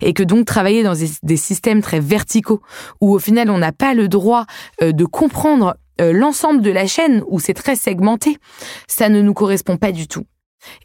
et 0.00 0.12
que 0.12 0.22
donc 0.22 0.46
travailler 0.46 0.84
dans 0.84 0.94
des, 0.94 1.36
systèmes 1.36 1.82
très 1.82 1.98
verticaux 1.98 2.60
où 3.00 3.12
au 3.12 3.18
final 3.18 3.50
on 3.50 3.58
n'a 3.58 3.72
pas 3.72 3.94
le 3.94 4.08
droit 4.08 4.46
euh, 4.82 4.92
de 4.92 5.04
comprendre 5.04 5.76
l'ensemble 6.00 6.60
de 6.60 6.72
la 6.72 6.88
chaîne 6.88 7.22
où 7.28 7.38
c'est 7.38 7.54
très 7.54 7.76
segmenté, 7.76 8.38
ça 8.88 9.08
ne 9.08 9.22
nous 9.22 9.32
correspond 9.32 9.76
pas 9.76 9.92
du 9.92 10.08
tout. 10.08 10.24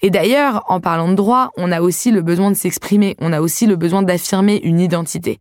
Et 0.01 0.09
d'ailleurs, 0.09 0.63
en 0.67 0.79
parlant 0.79 1.09
de 1.09 1.15
droit, 1.15 1.51
on 1.57 1.71
a 1.71 1.81
aussi 1.81 2.11
le 2.11 2.21
besoin 2.21 2.51
de 2.51 2.55
s'exprimer, 2.55 3.15
on 3.19 3.33
a 3.33 3.41
aussi 3.41 3.65
le 3.65 3.75
besoin 3.75 4.01
d'affirmer 4.01 4.59
une 4.63 4.79
identité. 4.79 5.39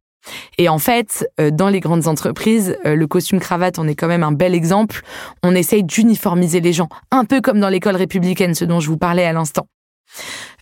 Et 0.59 0.69
en 0.69 0.79
fait, 0.79 1.29
euh, 1.41 1.51
dans 1.51 1.69
les 1.69 1.81
grandes 1.81 2.07
entreprises, 2.07 2.77
euh, 2.85 2.95
le 2.95 3.07
costume 3.07 3.41
cravate 3.41 3.79
en 3.79 3.87
est 3.87 3.95
quand 3.95 4.09
même 4.09 4.23
un 4.23 4.33
bel 4.33 4.55
exemple. 4.55 5.03
On 5.43 5.55
essaye 5.55 5.85
d'uniformiser 5.85 6.61
les 6.61 6.73
gens, 6.73 6.89
un 7.11 7.25
peu 7.25 7.41
comme 7.41 7.61
dans 7.61 7.69
l'école 7.69 7.97
républicaine, 7.97 8.55
ce 8.55 8.65
dont 8.65 8.81
je 8.81 8.89
vous 8.89 8.99
parlais 8.99 9.25
à 9.25 9.33
l'instant. 9.33 9.67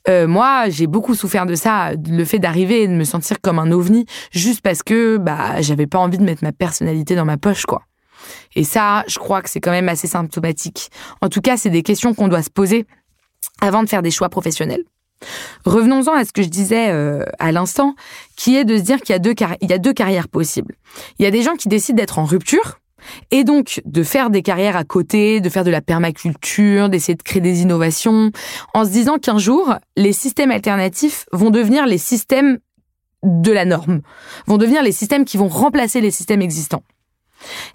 Euh, 0.08 0.28
moi, 0.28 0.68
j'ai 0.68 0.86
beaucoup 0.86 1.14
souffert 1.14 1.46
de 1.46 1.54
ça, 1.54 1.92
le 1.94 2.24
fait 2.24 2.38
d'arriver 2.38 2.82
et 2.82 2.88
de 2.88 2.92
me 2.92 3.04
sentir 3.04 3.40
comme 3.40 3.58
un 3.58 3.72
ovni, 3.72 4.06
juste 4.30 4.60
parce 4.60 4.82
que 4.82 5.16
bah 5.16 5.60
j'avais 5.62 5.86
pas 5.86 5.98
envie 5.98 6.18
de 6.18 6.22
mettre 6.22 6.44
ma 6.44 6.52
personnalité 6.52 7.16
dans 7.16 7.24
ma 7.24 7.36
poche, 7.36 7.66
quoi. 7.66 7.82
Et 8.54 8.64
ça, 8.64 9.04
je 9.08 9.18
crois 9.18 9.42
que 9.42 9.50
c'est 9.50 9.60
quand 9.60 9.72
même 9.72 9.88
assez 9.88 10.06
symptomatique. 10.06 10.90
En 11.20 11.28
tout 11.28 11.40
cas, 11.40 11.56
c'est 11.56 11.70
des 11.70 11.82
questions 11.82 12.14
qu'on 12.14 12.28
doit 12.28 12.42
se 12.42 12.50
poser 12.50 12.86
avant 13.60 13.82
de 13.82 13.88
faire 13.88 14.02
des 14.02 14.10
choix 14.10 14.28
professionnels. 14.28 14.84
Revenons-en 15.64 16.12
à 16.12 16.24
ce 16.24 16.32
que 16.32 16.42
je 16.42 16.48
disais 16.48 16.90
euh, 16.90 17.24
à 17.38 17.50
l'instant, 17.52 17.94
qui 18.36 18.56
est 18.56 18.64
de 18.64 18.76
se 18.76 18.82
dire 18.82 19.00
qu'il 19.00 19.14
y, 19.14 19.16
a 19.16 19.18
deux 19.18 19.34
il 19.62 19.70
y 19.70 19.72
a 19.72 19.78
deux 19.78 19.94
carrières 19.94 20.28
possibles. 20.28 20.74
Il 21.18 21.24
y 21.24 21.26
a 21.26 21.30
des 21.30 21.42
gens 21.42 21.54
qui 21.54 21.68
décident 21.68 21.96
d'être 21.96 22.18
en 22.18 22.24
rupture, 22.24 22.80
et 23.30 23.44
donc 23.44 23.80
de 23.84 24.02
faire 24.02 24.30
des 24.30 24.42
carrières 24.42 24.76
à 24.76 24.84
côté, 24.84 25.40
de 25.40 25.48
faire 25.48 25.64
de 25.64 25.70
la 25.70 25.80
permaculture, 25.80 26.88
d'essayer 26.88 27.14
de 27.14 27.22
créer 27.22 27.40
des 27.40 27.62
innovations, 27.62 28.30
en 28.74 28.84
se 28.84 28.90
disant 28.90 29.18
qu'un 29.18 29.38
jour, 29.38 29.74
les 29.96 30.12
systèmes 30.12 30.50
alternatifs 30.50 31.26
vont 31.32 31.50
devenir 31.50 31.86
les 31.86 31.98
systèmes 31.98 32.58
de 33.22 33.52
la 33.52 33.64
norme, 33.64 34.02
vont 34.46 34.56
devenir 34.56 34.82
les 34.82 34.92
systèmes 34.92 35.24
qui 35.24 35.36
vont 35.36 35.48
remplacer 35.48 36.00
les 36.00 36.10
systèmes 36.10 36.42
existants. 36.42 36.82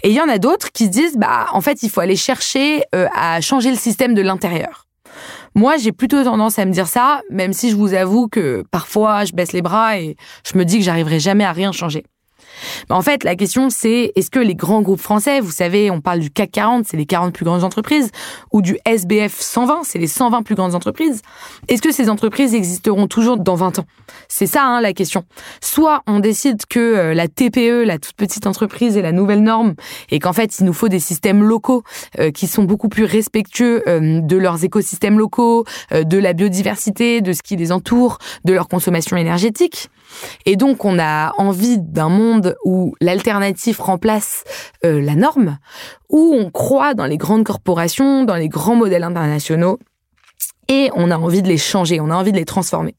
Et 0.04 0.10
il 0.10 0.16
y 0.16 0.22
en 0.22 0.30
a 0.30 0.38
d'autres 0.38 0.72
qui 0.72 0.86
se 0.86 0.90
disent, 0.90 1.18
bah, 1.18 1.48
en 1.54 1.62
fait, 1.62 1.84
il 1.84 1.90
faut 1.90 2.02
aller 2.02 2.16
chercher 2.16 2.84
euh, 2.96 3.08
à 3.16 3.42
changer 3.42 3.70
le 3.70 3.78
système 3.78 4.14
de 4.14 4.22
l'intérieur. 4.22 4.88
Moi, 5.54 5.76
j'ai 5.78 5.92
plutôt 5.92 6.24
tendance 6.24 6.60
à 6.60 6.66
me 6.66 6.72
dire 6.72 6.88
ça, 6.88 7.22
même 7.30 7.52
si 7.52 7.72
je 7.72 7.76
vous 7.76 7.94
avoue 7.94 8.30
que 8.30 8.64
parfois 8.72 9.26
je 9.26 9.34
baisse 9.34 9.52
les 9.52 9.62
bras 9.62 10.00
et 10.00 10.16
je 10.50 10.58
me 10.58 10.64
dis 10.64 10.78
que 10.78 10.84
j'arriverai 10.84 11.20
jamais 11.20 11.44
à 11.44 11.52
rien 11.52 11.72
changer. 11.74 12.06
Mais 12.90 12.96
en 12.96 13.02
fait, 13.02 13.24
la 13.24 13.36
question 13.36 13.70
c'est 13.70 14.12
est-ce 14.16 14.30
que 14.30 14.40
les 14.40 14.56
grands 14.56 14.82
groupes 14.82 15.02
français, 15.02 15.40
vous 15.40 15.52
savez, 15.52 15.92
on 15.92 16.02
parle 16.02 16.20
du 16.20 16.30
CAC 16.30 16.52
40, 16.52 16.86
c'est 16.88 16.98
les 16.98 17.06
40 17.06 17.34
plus 17.34 17.46
grandes 17.46 17.64
entreprises, 17.64 18.12
ou 18.52 18.62
du 18.62 18.78
SBF 18.86 19.40
120, 19.40 19.82
c'est 19.84 20.00
les 20.00 20.08
120 20.08 20.44
plus 20.44 20.56
grandes 20.56 20.76
entreprises, 20.76 21.22
est-ce 21.68 21.82
que 21.82 21.92
ces 21.92 22.10
entreprises 22.10 22.54
existeront 22.54 23.08
toujours 23.08 23.38
dans 23.38 23.56
20 23.56 23.80
ans? 23.80 23.86
C'est 24.28 24.48
ça 24.48 24.64
hein, 24.64 24.82
la 24.82 24.94
question. 24.94 25.24
Soit 25.62 26.04
on 26.08 26.20
décide 26.20 26.66
que 26.66 26.80
euh, 26.80 27.14
la 27.14 27.28
TPE, 27.28 27.84
la 27.86 27.98
toute 27.98 28.16
petite 28.16 28.48
entreprise, 28.48 28.98
est 28.98 29.02
la 29.02 29.12
nouvelle 29.12 29.42
norme, 29.42 29.76
et 30.10 30.20
qu'en 30.20 30.34
fait 30.34 30.60
il 30.60 30.66
nous 30.66 30.74
faut 30.74 30.90
des 30.90 31.00
systèmes 31.00 31.44
locaux 31.44 31.84
euh, 32.20 32.32
qui 32.32 32.48
sont 32.48 32.64
beaucoup 32.64 32.90
plus 32.90 33.06
respectueux 33.06 33.84
euh, 33.88 34.22
de 34.22 34.38
leurs 34.38 34.64
écosystèmes 34.64 35.18
locaux, 35.18 35.66
de 35.92 36.18
la 36.18 36.34
biodiversité, 36.34 37.22
de 37.22 37.34
ce 37.34 37.42
qui 37.42 37.56
les 37.56 37.72
entoure, 37.72 38.18
de 38.46 38.54
leur 38.54 38.68
consommation 38.68 39.18
énergétique. 39.18 39.90
Et 40.46 40.56
donc 40.56 40.86
on 40.86 41.00
a 41.00 41.34
envie 41.38 41.78
d'un 41.80 42.10
monde 42.10 42.41
où 42.66 42.96
l'alternative 43.02 43.80
remplace 43.80 44.44
euh, 44.86 45.02
la 45.02 45.16
norme, 45.16 45.58
où 46.10 46.36
on 46.38 46.50
croit 46.50 46.94
dans 46.94 47.06
les 47.06 47.18
grandes 47.18 47.44
corporations, 47.44 48.24
dans 48.24 48.36
les 48.36 48.50
grands 48.50 48.76
modèles 48.76 49.04
internationaux, 49.04 49.80
et 50.68 50.90
on 50.96 51.12
a 51.12 51.18
envie 51.18 51.42
de 51.42 51.48
les 51.48 51.58
changer, 51.58 52.00
on 52.00 52.10
a 52.10 52.16
envie 52.16 52.32
de 52.32 52.38
les 52.38 52.46
transformer. 52.46 52.96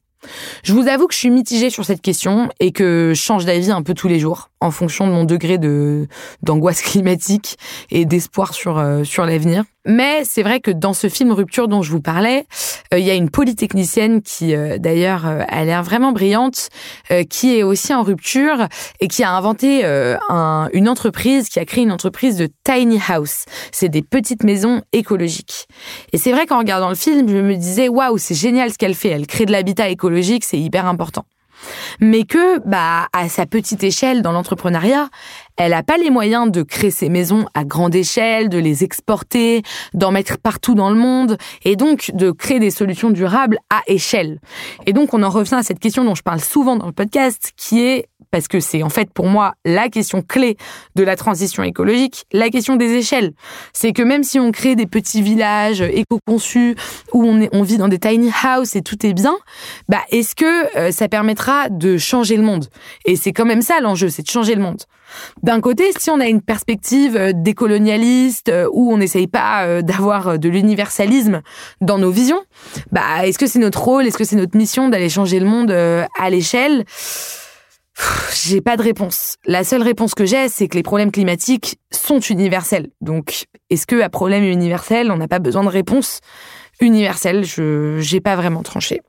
Je 0.63 0.73
vous 0.73 0.87
avoue 0.87 1.07
que 1.07 1.13
je 1.13 1.19
suis 1.19 1.29
mitigée 1.29 1.69
sur 1.69 1.85
cette 1.85 2.01
question 2.01 2.49
et 2.59 2.71
que 2.71 3.11
je 3.13 3.21
change 3.21 3.45
d'avis 3.45 3.71
un 3.71 3.81
peu 3.81 3.93
tous 3.93 4.07
les 4.07 4.19
jours 4.19 4.49
en 4.61 4.71
fonction 4.71 5.07
de 5.07 5.11
mon 5.11 5.25
degré 5.25 5.57
de 5.57 6.07
d'angoisse 6.41 6.81
climatique 6.83 7.57
et 7.89 8.05
d'espoir 8.05 8.53
sur 8.53 8.77
euh, 8.77 9.03
sur 9.03 9.25
l'avenir. 9.25 9.63
Mais 9.85 10.23
c'est 10.23 10.43
vrai 10.43 10.59
que 10.59 10.71
dans 10.71 10.93
ce 10.93 11.09
film 11.09 11.31
Rupture 11.31 11.67
dont 11.67 11.81
je 11.81 11.91
vous 11.91 12.01
parlais, 12.01 12.45
euh, 12.93 12.99
il 12.99 13.05
y 13.05 13.11
a 13.11 13.15
une 13.15 13.29
polytechnicienne 13.29 14.21
qui 14.21 14.55
euh, 14.55 14.77
d'ailleurs 14.77 15.25
a 15.25 15.63
l'air 15.65 15.83
vraiment 15.83 16.11
brillante, 16.11 16.69
qui 17.29 17.57
est 17.57 17.63
aussi 17.63 17.93
en 17.93 18.03
rupture 18.03 18.67
et 18.99 19.07
qui 19.07 19.23
a 19.23 19.31
inventé 19.31 19.85
un, 19.85 20.69
une 20.73 20.89
entreprise, 20.89 21.49
qui 21.49 21.59
a 21.59 21.65
créé 21.65 21.83
une 21.83 21.91
entreprise 21.91 22.37
de 22.37 22.49
tiny 22.63 22.99
house. 23.07 23.45
C'est 23.71 23.89
des 23.89 24.01
petites 24.01 24.43
maisons 24.43 24.81
écologiques. 24.93 25.67
Et 26.11 26.17
c'est 26.17 26.31
vrai 26.31 26.45
qu'en 26.45 26.59
regardant 26.59 26.89
le 26.89 26.95
film, 26.95 27.27
je 27.27 27.37
me 27.37 27.55
disais 27.55 27.89
waouh, 27.89 28.17
c'est 28.17 28.35
génial 28.35 28.71
ce 28.71 28.77
qu'elle 28.77 28.95
fait. 28.95 29.09
Elle 29.09 29.27
crée 29.27 29.45
de 29.45 29.51
l'habitat 29.51 29.89
écologique, 29.89 30.43
c'est 30.43 30.59
hyper 30.59 30.85
important 30.85 31.25
mais 31.99 32.23
que, 32.23 32.59
bah, 32.67 33.07
à 33.13 33.29
sa 33.29 33.45
petite 33.45 33.83
échelle 33.83 34.21
dans 34.21 34.31
l'entrepreneuriat, 34.31 35.09
elle 35.57 35.71
n'a 35.71 35.83
pas 35.83 35.97
les 35.97 36.09
moyens 36.09 36.51
de 36.51 36.63
créer 36.63 36.91
ses 36.91 37.09
maisons 37.09 37.45
à 37.53 37.63
grande 37.63 37.95
échelle, 37.95 38.49
de 38.49 38.57
les 38.57 38.83
exporter, 38.83 39.61
d'en 39.93 40.11
mettre 40.11 40.37
partout 40.37 40.75
dans 40.75 40.89
le 40.89 40.95
monde, 40.95 41.37
et 41.63 41.75
donc 41.75 42.11
de 42.13 42.31
créer 42.31 42.59
des 42.59 42.71
solutions 42.71 43.11
durables 43.11 43.57
à 43.69 43.81
échelle. 43.87 44.39
Et 44.85 44.93
donc 44.93 45.13
on 45.13 45.23
en 45.23 45.29
revient 45.29 45.55
à 45.55 45.63
cette 45.63 45.79
question 45.79 46.03
dont 46.03 46.15
je 46.15 46.23
parle 46.23 46.41
souvent 46.41 46.75
dans 46.75 46.87
le 46.87 46.91
podcast, 46.91 47.53
qui 47.55 47.81
est 47.81 48.07
parce 48.33 48.47
que 48.47 48.59
c'est 48.59 48.81
en 48.81 48.89
fait 48.89 49.13
pour 49.13 49.27
moi 49.27 49.53
la 49.63 49.89
question 49.89 50.23
clé 50.23 50.57
de 50.95 51.03
la 51.03 51.15
transition 51.15 51.61
écologique, 51.61 52.25
la 52.33 52.49
question 52.49 52.75
des 52.75 52.93
échelles. 52.93 53.33
C'est 53.73 53.93
que 53.93 54.01
même 54.01 54.23
si 54.23 54.39
on 54.39 54.51
crée 54.51 54.75
des 54.75 54.87
petits 54.87 55.21
villages 55.21 55.81
éco-conçus 55.81 56.75
où 57.13 57.23
on, 57.23 57.61
vit 57.61 57.77
dans 57.77 57.87
des 57.87 57.99
tiny 57.99 58.31
houses 58.31 58.75
et 58.75 58.81
tout 58.81 59.05
est 59.05 59.13
bien, 59.13 59.35
bah 59.87 60.01
est-ce 60.09 60.33
que 60.33 60.77
euh, 60.77 60.91
ça 60.91 61.07
permettra 61.07 61.69
de 61.69 61.99
changer 61.99 62.35
le 62.35 62.41
monde? 62.41 62.65
Et 63.05 63.17
c'est 63.17 63.33
quand 63.33 63.45
même 63.45 63.61
ça 63.61 63.79
l'enjeu, 63.81 64.09
c'est 64.09 64.23
de 64.23 64.31
changer 64.31 64.55
le 64.55 64.63
monde. 64.63 64.81
D'un 65.43 65.61
côté, 65.61 65.91
si 65.99 66.09
on 66.09 66.19
a 66.19 66.25
une 66.25 66.41
perspective 66.41 67.15
euh, 67.15 67.33
décolonialiste 67.35 68.49
euh, 68.49 68.67
où 68.73 68.91
on 68.91 68.97
n'essaye 68.97 69.27
pas 69.27 69.83
d'avoir 69.83 70.39
de 70.39 70.49
l'universalisme 70.49 71.43
dans 71.81 71.99
nos 71.99 72.09
visions, 72.09 72.41
bah 72.91 73.27
est-ce 73.27 73.37
que 73.37 73.45
c'est 73.45 73.59
notre 73.59 73.83
rôle, 73.83 74.07
est-ce 74.07 74.17
que 74.17 74.23
c'est 74.23 74.35
notre 74.37 74.57
mission 74.57 74.89
d'aller 74.89 75.09
changer 75.09 75.39
le 75.39 75.45
monde 75.45 75.69
à 75.69 76.29
l'échelle? 76.31 76.83
J'ai 78.33 78.61
pas 78.61 78.77
de 78.77 78.81
réponse. 78.81 79.37
La 79.45 79.63
seule 79.63 79.83
réponse 79.83 80.15
que 80.15 80.25
j'ai, 80.25 80.49
c'est 80.49 80.67
que 80.67 80.75
les 80.75 80.83
problèmes 80.83 81.11
climatiques 81.11 81.77
sont 81.91 82.19
universels. 82.19 82.89
Donc, 83.01 83.45
est-ce 83.69 83.85
que 83.85 84.01
à 84.01 84.09
problème 84.09 84.43
universel, 84.43 85.11
on 85.11 85.17
n'a 85.17 85.27
pas 85.27 85.39
besoin 85.39 85.63
de 85.63 85.69
réponse 85.69 86.19
universelle? 86.79 87.45
Je 87.45 87.97
j'ai 87.99 88.21
pas 88.21 88.35
vraiment 88.35 88.63
tranché. 88.63 89.01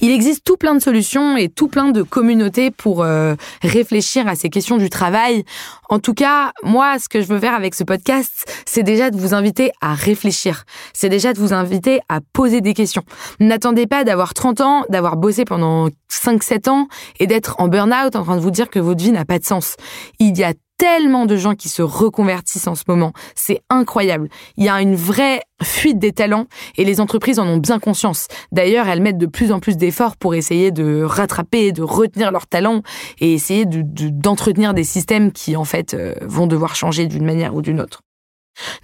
Il 0.00 0.10
existe 0.10 0.44
tout 0.44 0.56
plein 0.56 0.74
de 0.74 0.80
solutions 0.80 1.36
et 1.36 1.48
tout 1.48 1.68
plein 1.68 1.90
de 1.90 2.02
communautés 2.02 2.70
pour 2.70 3.02
euh, 3.02 3.34
réfléchir 3.62 4.28
à 4.28 4.34
ces 4.34 4.50
questions 4.50 4.76
du 4.76 4.90
travail. 4.90 5.44
En 5.88 5.98
tout 5.98 6.14
cas, 6.14 6.52
moi, 6.62 6.98
ce 6.98 7.08
que 7.08 7.20
je 7.20 7.26
veux 7.26 7.38
faire 7.38 7.54
avec 7.54 7.74
ce 7.74 7.84
podcast, 7.84 8.30
c'est 8.66 8.82
déjà 8.82 9.10
de 9.10 9.16
vous 9.16 9.34
inviter 9.34 9.70
à 9.80 9.94
réfléchir. 9.94 10.64
C'est 10.92 11.08
déjà 11.08 11.32
de 11.32 11.38
vous 11.38 11.52
inviter 11.52 12.00
à 12.08 12.20
poser 12.32 12.60
des 12.60 12.74
questions. 12.74 13.02
N'attendez 13.40 13.86
pas 13.86 14.04
d'avoir 14.04 14.34
30 14.34 14.60
ans, 14.60 14.84
d'avoir 14.88 15.16
bossé 15.16 15.44
pendant 15.44 15.88
5-7 16.10 16.68
ans 16.68 16.88
et 17.18 17.26
d'être 17.26 17.56
en 17.58 17.68
burn-out 17.68 18.16
en 18.16 18.24
train 18.24 18.36
de 18.36 18.42
vous 18.42 18.50
dire 18.50 18.70
que 18.70 18.78
votre 18.78 19.02
vie 19.02 19.12
n'a 19.12 19.24
pas 19.24 19.38
de 19.38 19.44
sens. 19.44 19.76
Il 20.18 20.36
y 20.36 20.44
a 20.44 20.52
tellement 20.78 21.26
de 21.26 21.36
gens 21.36 21.54
qui 21.54 21.68
se 21.68 21.82
reconvertissent 21.82 22.66
en 22.66 22.74
ce 22.74 22.84
moment. 22.88 23.12
C'est 23.34 23.62
incroyable. 23.70 24.28
Il 24.56 24.64
y 24.64 24.68
a 24.68 24.80
une 24.80 24.96
vraie 24.96 25.42
fuite 25.62 25.98
des 25.98 26.12
talents 26.12 26.46
et 26.76 26.84
les 26.84 27.00
entreprises 27.00 27.38
en 27.38 27.46
ont 27.46 27.58
bien 27.58 27.78
conscience. 27.78 28.26
D'ailleurs, 28.50 28.88
elles 28.88 29.00
mettent 29.00 29.18
de 29.18 29.26
plus 29.26 29.52
en 29.52 29.60
plus 29.60 29.76
d'efforts 29.76 30.16
pour 30.16 30.34
essayer 30.34 30.70
de 30.70 31.02
rattraper, 31.02 31.72
de 31.72 31.82
retenir 31.82 32.32
leurs 32.32 32.46
talents 32.46 32.82
et 33.20 33.32
essayer 33.32 33.64
d'entretenir 33.64 34.74
des 34.74 34.84
systèmes 34.84 35.30
qui, 35.30 35.56
en 35.56 35.64
fait, 35.64 35.94
euh, 35.94 36.14
vont 36.22 36.46
devoir 36.46 36.74
changer 36.74 37.06
d'une 37.06 37.24
manière 37.24 37.54
ou 37.54 37.62
d'une 37.62 37.80
autre. 37.80 38.00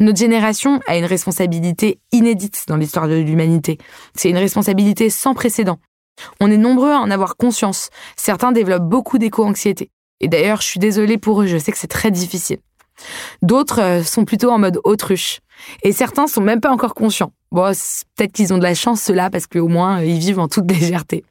Notre 0.00 0.18
génération 0.18 0.80
a 0.86 0.96
une 0.96 1.04
responsabilité 1.04 1.98
inédite 2.12 2.64
dans 2.68 2.76
l'histoire 2.76 3.08
de 3.08 3.16
l'humanité. 3.16 3.78
C'est 4.14 4.30
une 4.30 4.38
responsabilité 4.38 5.10
sans 5.10 5.34
précédent. 5.34 5.78
On 6.40 6.50
est 6.50 6.56
nombreux 6.56 6.92
à 6.92 6.98
en 6.98 7.10
avoir 7.10 7.36
conscience. 7.36 7.90
Certains 8.16 8.52
développent 8.52 8.88
beaucoup 8.88 9.18
d'éco-anxiété. 9.18 9.90
Et 10.20 10.28
d'ailleurs, 10.28 10.60
je 10.60 10.66
suis 10.66 10.80
désolée 10.80 11.18
pour 11.18 11.42
eux, 11.42 11.46
je 11.46 11.58
sais 11.58 11.72
que 11.72 11.78
c'est 11.78 11.86
très 11.86 12.10
difficile. 12.10 12.58
D'autres 13.42 13.80
euh, 13.80 14.02
sont 14.02 14.24
plutôt 14.24 14.50
en 14.50 14.58
mode 14.58 14.80
autruche. 14.84 15.40
Et 15.82 15.92
certains 15.92 16.26
sont 16.26 16.40
même 16.40 16.60
pas 16.60 16.70
encore 16.70 16.94
conscients. 16.94 17.32
Bon, 17.52 17.72
peut-être 18.16 18.32
qu'ils 18.32 18.52
ont 18.52 18.58
de 18.58 18.62
la 18.62 18.74
chance, 18.74 19.00
ceux-là, 19.02 19.30
parce 19.30 19.46
qu'au 19.46 19.68
moins, 19.68 20.00
euh, 20.00 20.04
ils 20.04 20.18
vivent 20.18 20.40
en 20.40 20.48
toute 20.48 20.70
légèreté. 20.70 21.24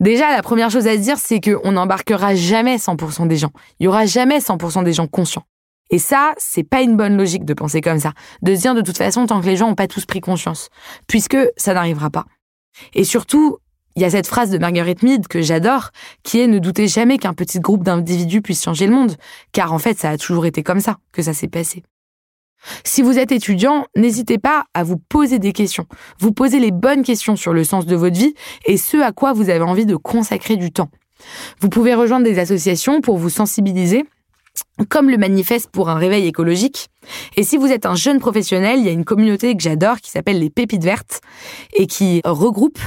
Déjà, 0.00 0.30
la 0.30 0.42
première 0.42 0.70
chose 0.70 0.86
à 0.86 0.92
se 0.92 0.98
dire, 0.98 1.18
c'est 1.18 1.40
qu'on 1.40 1.72
n'embarquera 1.72 2.34
jamais 2.34 2.76
100% 2.76 3.28
des 3.28 3.36
gens. 3.36 3.52
Il 3.80 3.84
y 3.84 3.88
aura 3.88 4.06
jamais 4.06 4.38
100% 4.38 4.84
des 4.84 4.92
gens 4.92 5.06
conscients. 5.06 5.44
Et 5.90 5.98
ça, 5.98 6.34
c'est 6.36 6.64
pas 6.64 6.82
une 6.82 6.96
bonne 6.96 7.16
logique 7.16 7.44
de 7.44 7.54
penser 7.54 7.80
comme 7.80 8.00
ça. 8.00 8.12
De 8.42 8.54
se 8.54 8.60
dire 8.60 8.74
de 8.74 8.80
toute 8.80 8.98
façon, 8.98 9.26
tant 9.26 9.40
que 9.40 9.46
les 9.46 9.56
gens 9.56 9.68
n'ont 9.68 9.76
pas 9.76 9.86
tous 9.86 10.04
pris 10.04 10.20
conscience. 10.20 10.68
Puisque 11.06 11.38
ça 11.56 11.74
n'arrivera 11.74 12.10
pas. 12.10 12.26
Et 12.92 13.04
surtout, 13.04 13.58
il 13.96 14.02
y 14.02 14.04
a 14.04 14.10
cette 14.10 14.26
phrase 14.26 14.50
de 14.50 14.58
Margaret 14.58 14.96
Mead 15.02 15.26
que 15.26 15.40
j'adore, 15.40 15.90
qui 16.22 16.38
est 16.38 16.46
ne 16.46 16.58
doutez 16.58 16.86
jamais 16.86 17.16
qu'un 17.16 17.32
petit 17.32 17.60
groupe 17.60 17.82
d'individus 17.82 18.42
puisse 18.42 18.62
changer 18.62 18.86
le 18.86 18.92
monde, 18.92 19.16
car 19.52 19.72
en 19.72 19.78
fait 19.78 19.98
ça 19.98 20.10
a 20.10 20.18
toujours 20.18 20.46
été 20.46 20.62
comme 20.62 20.80
ça 20.80 20.98
que 21.12 21.22
ça 21.22 21.32
s'est 21.32 21.48
passé. 21.48 21.82
Si 22.84 23.00
vous 23.00 23.18
êtes 23.18 23.32
étudiant, 23.32 23.86
n'hésitez 23.96 24.38
pas 24.38 24.66
à 24.74 24.82
vous 24.82 24.98
poser 24.98 25.38
des 25.38 25.52
questions. 25.52 25.86
Vous 26.18 26.32
posez 26.32 26.58
les 26.58 26.72
bonnes 26.72 27.04
questions 27.04 27.36
sur 27.36 27.52
le 27.52 27.64
sens 27.64 27.86
de 27.86 27.96
votre 27.96 28.16
vie 28.16 28.34
et 28.66 28.76
ce 28.76 28.98
à 28.98 29.12
quoi 29.12 29.32
vous 29.32 29.50
avez 29.50 29.62
envie 29.62 29.86
de 29.86 29.96
consacrer 29.96 30.56
du 30.56 30.72
temps. 30.72 30.90
Vous 31.60 31.68
pouvez 31.68 31.94
rejoindre 31.94 32.24
des 32.24 32.38
associations 32.38 33.00
pour 33.00 33.16
vous 33.16 33.30
sensibiliser 33.30 34.04
comme 34.88 35.10
le 35.10 35.16
manifeste 35.16 35.70
pour 35.70 35.88
un 35.88 35.96
réveil 35.96 36.26
écologique. 36.26 36.88
Et 37.36 37.44
si 37.44 37.56
vous 37.56 37.68
êtes 37.68 37.86
un 37.86 37.94
jeune 37.94 38.18
professionnel, 38.18 38.80
il 38.80 38.86
y 38.86 38.88
a 38.88 38.92
une 38.92 39.04
communauté 39.04 39.54
que 39.56 39.62
j'adore 39.62 40.00
qui 40.00 40.10
s'appelle 40.10 40.38
les 40.38 40.50
Pépites 40.50 40.82
Vertes 40.82 41.20
et 41.74 41.86
qui 41.86 42.20
regroupe 42.24 42.78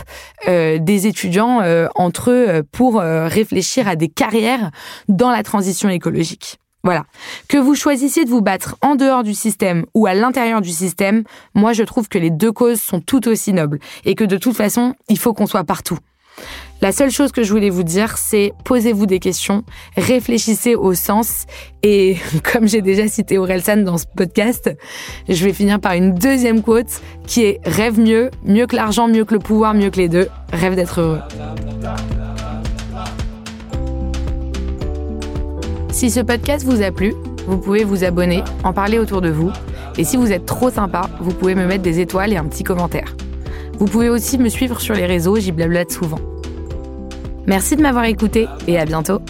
euh, 0.47 0.77
des 0.79 1.07
étudiants 1.07 1.61
euh, 1.61 1.87
entre 1.95 2.31
eux 2.31 2.63
pour 2.71 2.99
euh, 2.99 3.27
réfléchir 3.27 3.87
à 3.87 3.95
des 3.95 4.09
carrières 4.09 4.71
dans 5.07 5.31
la 5.31 5.43
transition 5.43 5.89
écologique. 5.89 6.59
Voilà. 6.83 7.05
Que 7.49 7.57
vous 7.57 7.75
choisissiez 7.75 8.23
de 8.23 8.29
vous 8.29 8.41
battre 8.41 8.77
en 8.81 8.95
dehors 8.95 9.23
du 9.23 9.33
système 9.33 9.85
ou 9.93 10.07
à 10.07 10.13
l'intérieur 10.13 10.61
du 10.61 10.69
système, 10.69 11.23
moi 11.53 11.73
je 11.73 11.83
trouve 11.83 12.07
que 12.07 12.17
les 12.17 12.29
deux 12.29 12.53
causes 12.53 12.79
sont 12.79 13.01
tout 13.01 13.27
aussi 13.27 13.51
nobles 13.51 13.79
et 14.05 14.15
que 14.15 14.23
de 14.23 14.37
toute 14.37 14.55
façon, 14.55 14.95
il 15.09 15.19
faut 15.19 15.33
qu'on 15.33 15.45
soit 15.45 15.65
partout. 15.65 15.99
La 16.81 16.93
seule 16.93 17.11
chose 17.11 17.33
que 17.33 17.43
je 17.43 17.51
voulais 17.51 17.69
vous 17.69 17.83
dire, 17.83 18.17
c'est 18.17 18.53
posez-vous 18.63 19.05
des 19.05 19.19
questions, 19.19 19.63
réfléchissez 19.97 20.75
au 20.75 20.93
sens 20.93 21.45
et 21.83 22.15
comme 22.53 22.69
j'ai 22.69 22.81
déjà 22.81 23.09
cité 23.09 23.37
Orelsan 23.37 23.83
dans 23.83 23.97
ce 23.97 24.05
podcast, 24.15 24.69
je 25.27 25.43
vais 25.43 25.51
finir 25.51 25.81
par 25.81 25.93
une 25.93 26.13
deuxième 26.13 26.61
quote 26.61 27.01
qui 27.27 27.43
est 27.43 27.59
rêve 27.65 27.99
mieux, 27.99 28.31
mieux 28.45 28.65
que 28.65 28.77
l'argent, 28.77 29.09
mieux 29.09 29.25
que 29.25 29.33
le 29.33 29.41
pouvoir, 29.41 29.73
mieux 29.73 29.89
que 29.89 29.97
les 29.97 30.07
deux, 30.07 30.29
rêve 30.53 30.75
d'être 30.75 31.01
heureux. 31.01 31.19
Si 35.91 36.09
ce 36.09 36.21
podcast 36.21 36.65
vous 36.65 36.81
a 36.81 36.91
plu, 36.91 37.13
vous 37.45 37.57
pouvez 37.57 37.83
vous 37.83 38.05
abonner, 38.05 38.41
en 38.63 38.71
parler 38.71 38.99
autour 38.99 39.19
de 39.19 39.29
vous. 39.29 39.51
Et 39.97 40.05
si 40.05 40.15
vous 40.15 40.31
êtes 40.31 40.45
trop 40.45 40.69
sympa, 40.69 41.09
vous 41.19 41.33
pouvez 41.33 41.55
me 41.55 41.65
mettre 41.65 41.83
des 41.83 41.99
étoiles 41.99 42.31
et 42.31 42.37
un 42.37 42.45
petit 42.45 42.63
commentaire. 42.63 43.15
Vous 43.79 43.85
pouvez 43.85 44.09
aussi 44.09 44.37
me 44.37 44.49
suivre 44.49 44.81
sur 44.81 44.93
les 44.93 45.05
réseaux, 45.05 45.37
j'y 45.37 45.53
blablate 45.53 45.91
souvent. 45.91 46.19
Merci 47.47 47.77
de 47.77 47.81
m'avoir 47.81 48.03
écouté 48.05 48.47
et 48.67 48.77
à 48.77 48.85
bientôt 48.85 49.21